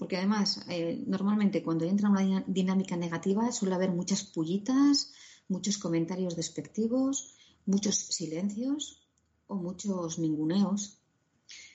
[0.01, 5.13] Porque además, eh, normalmente cuando entra una dinámica negativa suele haber muchas pullitas,
[5.47, 7.35] muchos comentarios despectivos,
[7.67, 9.07] muchos silencios
[9.47, 10.97] o muchos ninguneos.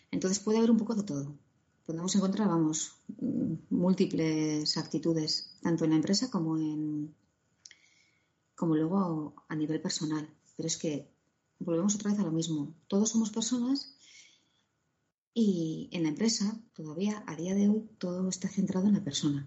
[0.09, 1.37] Entonces puede haber un poco de todo.
[1.85, 7.13] Podemos encontrar, vamos, mm, múltiples actitudes, tanto en la empresa como en
[8.55, 10.27] como luego a nivel personal.
[10.57, 11.07] Pero es que
[11.59, 12.73] volvemos otra vez a lo mismo.
[12.87, 13.94] Todos somos personas
[15.37, 19.45] y en la empresa, todavía a día de hoy, todo está centrado en la persona.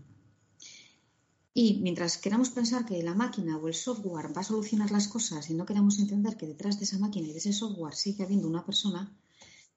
[1.54, 5.48] Y mientras queramos pensar que la máquina o el software va a solucionar las cosas
[5.48, 8.46] y no queramos entender que detrás de esa máquina y de ese software sigue habiendo
[8.46, 9.10] una persona,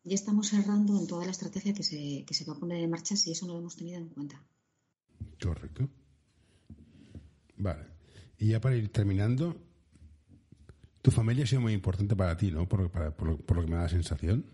[0.03, 2.89] ya estamos errando en toda la estrategia que se, que se va a poner en
[2.91, 4.43] marcha si eso no lo hemos tenido en cuenta.
[5.41, 5.87] Correcto.
[7.55, 7.85] Vale.
[8.37, 9.55] Y ya para ir terminando,
[11.01, 12.67] tu familia ha sido muy importante para ti, ¿no?
[12.67, 14.45] Por, lo, que me da la sensación.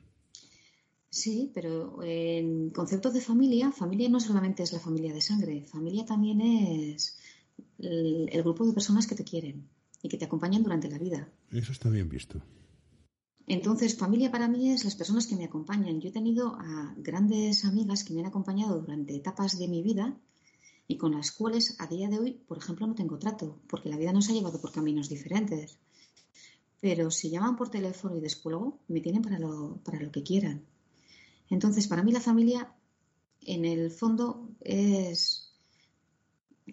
[1.10, 6.06] Sí, pero en concepto de familia, familia no solamente es la familia de sangre, familia
[6.06, 7.18] también es
[7.80, 9.68] el, grupo de personas que te quieren
[10.02, 11.30] y que te acompañan durante la vida.
[11.52, 12.42] Eso está bien visto.
[13.48, 16.02] Entonces, familia para mí es las personas que me acompañan.
[16.02, 20.18] Yo he tenido a grandes amigas que me han acompañado durante etapas de mi vida
[20.90, 23.98] y con las cuales a día de hoy, por ejemplo, no tengo trato, porque la
[23.98, 25.80] vida nos ha llevado por caminos diferentes
[26.80, 30.62] pero si llaman por teléfono y descuelgo, me tienen para lo, para lo que quieran.
[31.50, 32.74] Entonces, para mí la familia,
[33.42, 35.48] en el fondo, es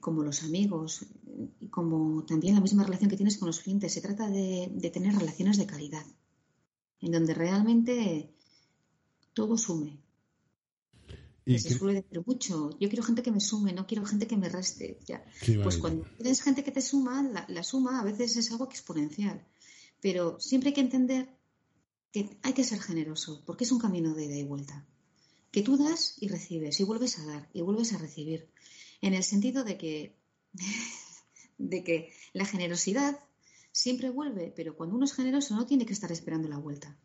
[0.01, 1.07] como los amigos
[1.61, 3.93] y como también la misma relación que tienes con los clientes.
[3.93, 6.05] Se trata de, tener relaciones de calidad,
[7.01, 8.35] en donde realmente
[9.33, 9.99] todo sume.
[11.47, 12.70] Y se suele decir mucho.
[12.81, 14.99] Yo quiero gente que me sume, no quiero gente que me reste.
[15.07, 15.22] Ya.
[15.62, 19.45] pues cuando tienes gente que te suma, la, suma a veces es algo exponencial.
[20.01, 21.29] Pero siempre hay que entender
[22.15, 24.87] que hay que ser generoso, porque es un camino de ida y vuelta.
[25.51, 28.49] Que tú das y recibes, y vuelves a dar, y vuelves a recibir.
[29.01, 30.17] En el sentido de que,
[31.59, 33.19] de que la generosidad
[33.73, 36.97] siempre vuelve, pero cuando uno es generoso no tiene que estar esperando la vuelta.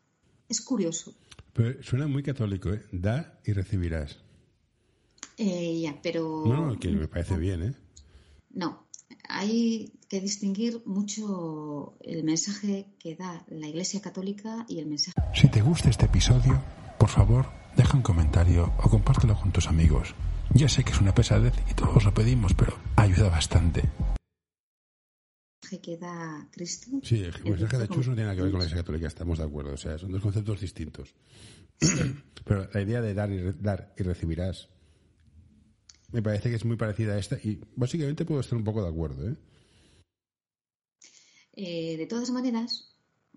[0.48, 1.16] Es curioso.
[1.54, 2.86] Pero suena muy católico, ¿eh?
[2.92, 4.16] Da y recibirás.
[5.36, 6.44] Eh, ya, pero...
[6.46, 7.74] No, que me parece bien, ¿eh?
[8.50, 8.86] No,
[9.32, 15.14] hay que distinguir mucho el mensaje que da la Iglesia Católica y el mensaje.
[15.34, 16.62] Si te gusta este episodio,
[16.98, 20.14] por favor, deja un comentario o compártelo con tus amigos.
[20.52, 23.88] Ya sé que es una pesadez y todos lo pedimos, pero ayuda bastante.
[25.80, 26.90] que da Cristo.
[27.04, 29.38] Sí, el mensaje de Chus no tiene nada que ver con la Iglesia Católica, estamos
[29.38, 29.72] de acuerdo.
[29.74, 31.14] O sea, son dos conceptos distintos.
[32.44, 34.68] pero la idea de dar y, dar y recibirás
[36.12, 38.88] me parece que es muy parecida a esta y básicamente puedo estar un poco de
[38.88, 39.28] acuerdo.
[39.28, 39.36] ¿eh?
[41.54, 42.94] Eh, de todas maneras,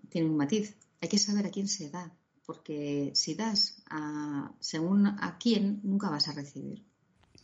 [0.08, 0.76] tiene un matiz.
[1.00, 2.16] Hay que saber a quién se da,
[2.46, 6.84] porque si das a, según a quién, nunca vas a recibir.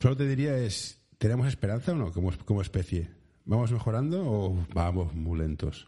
[0.00, 3.10] Solo te diría es, ¿tenemos esperanza o no como, como especie?
[3.44, 5.86] ¿Vamos mejorando o vamos muy lentos?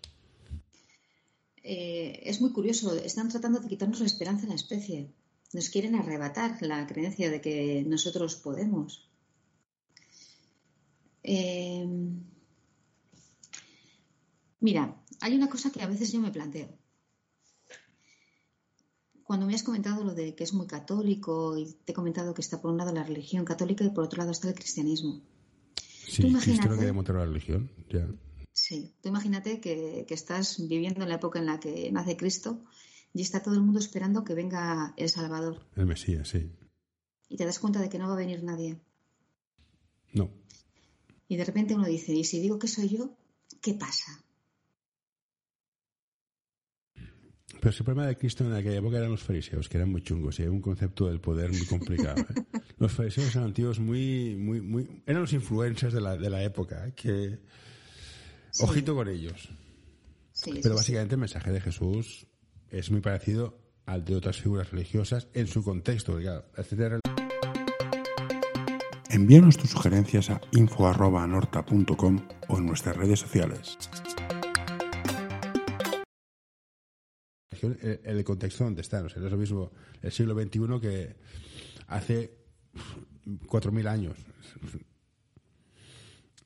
[1.64, 2.94] Eh, es muy curioso.
[2.94, 5.10] Están tratando de quitarnos la esperanza en la especie
[5.54, 9.08] nos quieren arrebatar la creencia de que nosotros podemos.
[11.22, 11.86] Eh,
[14.60, 16.68] mira, hay una cosa que a veces yo me planteo.
[19.22, 22.42] Cuando me has comentado lo de que es muy católico y te he comentado que
[22.42, 25.22] está por un lado la religión católica y por otro lado está el cristianismo.
[25.76, 28.06] Sí, Cristo no quiere montar la religión, ya.
[28.66, 32.64] Sí, tú imagínate que, que, estás viviendo en la época en la que nace Cristo
[33.12, 35.66] y está todo el mundo esperando que venga el Salvador.
[35.76, 36.50] El Mesías, sí.
[37.28, 38.80] Y te das cuenta de que no va a venir nadie.
[40.14, 40.30] No.
[41.28, 43.14] Y de repente uno dice, ¿y si digo que soy yo,
[43.60, 44.24] qué pasa?
[46.94, 50.38] Pero el problema de Cristo en aquella época eran los fariseos, que eran muy chungos
[50.38, 52.22] y hay un concepto del poder muy complicado.
[52.22, 52.44] ¿eh?
[52.78, 55.02] los fariseos eran antiguos muy, muy, muy...
[55.04, 56.94] Eran los influencers de la, de la época, ¿eh?
[56.96, 57.40] que...
[58.61, 59.48] Ojito con ellos.
[60.62, 62.26] Pero básicamente el mensaje de Jesús
[62.70, 67.00] es muy parecido al de otras figuras religiosas en su contexto, etc.
[69.11, 73.78] Envíanos tus sugerencias a info.norta.com o en nuestras redes sociales.
[77.61, 81.16] El, contexto donde están, o sea, no es lo mismo el siglo XXI que
[81.86, 82.36] hace
[83.46, 84.18] 4.000 años.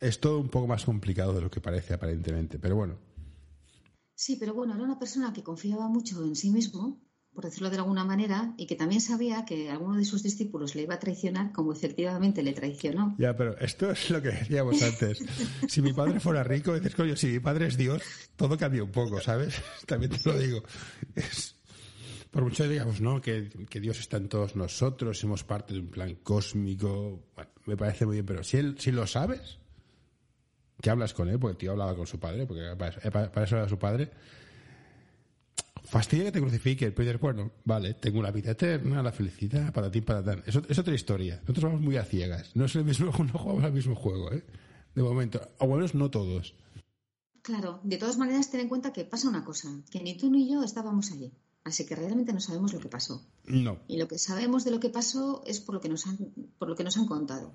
[0.00, 2.98] Es todo un poco más complicado de lo que parece aparentemente, pero bueno,
[4.18, 7.00] Sí, pero bueno, era una persona que confiaba mucho en sí mismo,
[7.32, 10.82] por decirlo de alguna manera, y que también sabía que alguno de sus discípulos le
[10.82, 13.14] iba a traicionar, como efectivamente le traicionó.
[13.16, 15.20] Ya, pero esto es lo que decíamos antes.
[15.68, 18.02] si mi padre fuera rico, dices, coño, si mi padre es Dios,
[18.34, 19.54] todo cambia un poco, ¿sabes?
[19.86, 20.64] También te lo digo.
[22.32, 23.20] por mucho que digamos, ¿no?
[23.20, 23.48] Que,
[23.80, 27.24] Dios está en todos nosotros, somos parte de un plan cósmico.
[27.36, 29.60] Bueno, me parece muy bien, pero si, él, si lo sabes,
[30.80, 33.68] que hablas con él, porque el tío hablaba con su padre, porque para, eso era
[33.68, 34.10] su padre.
[35.84, 39.90] Fastidia que te crucifique, pero dices, bueno, vale, tengo una vida eterna, la felicidad, para
[39.90, 40.42] ti, para tan.
[40.46, 41.40] Es, es otra historia.
[41.42, 42.54] Nosotros vamos muy a ciegas.
[42.54, 44.44] No es el mismo, no jugamos al mismo juego, ¿eh?
[44.94, 45.40] De momento.
[45.58, 46.54] O menos no todos.
[47.42, 50.50] Claro, de todas maneras, ten en cuenta que pasa una cosa, que ni tú ni
[50.50, 51.32] yo estábamos allí.
[51.64, 53.26] Así que realmente no sabemos lo que pasó.
[53.46, 53.78] No.
[53.88, 56.16] Y lo que sabemos de lo que pasó es por lo que nos han,
[56.58, 57.52] por lo que nos han contado.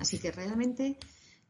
[0.00, 0.98] Así que realmente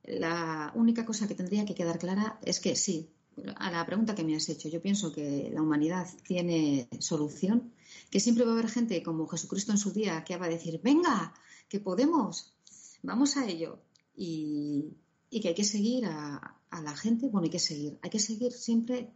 [0.07, 3.11] la única cosa que tendría que quedar clara es que sí,
[3.57, 7.73] a la pregunta que me has hecho, yo pienso que la humanidad tiene solución,
[8.11, 10.81] que siempre va a haber gente como Jesucristo en su día que va a decir,
[10.83, 11.35] venga,
[11.69, 12.55] que podemos,
[13.03, 13.81] vamos a ello.
[14.15, 14.95] Y,
[15.43, 19.11] que hay que seguir a, la gente, bueno, hay que seguir, hay que seguir siempre,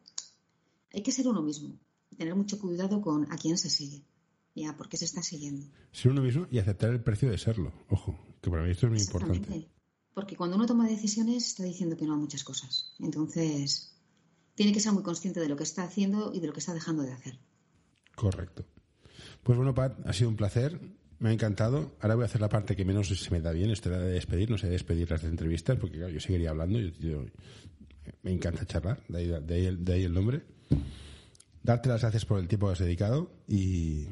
[0.92, 1.78] hay que ser uno mismo,
[2.14, 4.02] tener mucho cuidado con a quién se sigue
[4.54, 5.66] y a por qué se está siguiendo.
[5.92, 8.92] Ser uno mismo y aceptar el precio de serlo, ojo, que para mí esto es
[8.92, 9.68] muy importante.
[10.14, 12.94] Porque cuando uno toma decisiones está diciendo que no a muchas cosas.
[12.98, 13.96] Entonces,
[14.54, 16.74] tiene que ser muy consciente de lo que está haciendo y de lo que está
[16.74, 17.38] dejando de hacer.
[18.14, 18.64] Correcto.
[19.42, 20.80] Pues bueno, Pat, ha sido un placer.
[21.18, 21.92] Me ha encantado.
[22.00, 24.12] Ahora voy a hacer la parte que menos se me da bien, esto era de
[24.12, 26.78] despedir, no sé despedir las entrevistas, porque claro, yo seguiría hablando.
[26.78, 27.24] Yo,
[28.22, 30.42] me encanta charlar, de ahí, de, ahí, de ahí el nombre.
[31.62, 34.06] Darte las gracias por el tiempo que has dedicado y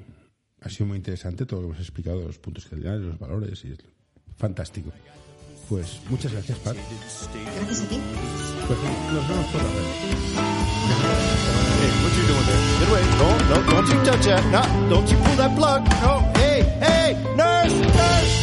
[0.61, 3.73] ha sido muy interesante todo lo que hemos explicado, los puntos cardinales, los valores, y
[3.73, 3.79] es
[4.37, 4.93] fantástico.
[5.69, 6.77] Pues muchas gracias, Pat.
[6.77, 8.01] Gracias a ti.
[8.67, 8.79] Pues
[9.13, 9.85] nos vemos por la red.
[11.79, 12.63] Hey, what you doing there?
[12.79, 13.05] Get away.
[13.19, 14.45] No, no, don't you touch that.
[14.51, 15.85] No, don't you pull that plug.
[16.03, 18.35] No, hey, hey, nurse, nurse.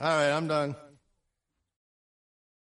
[0.00, 0.76] All right, I'm done.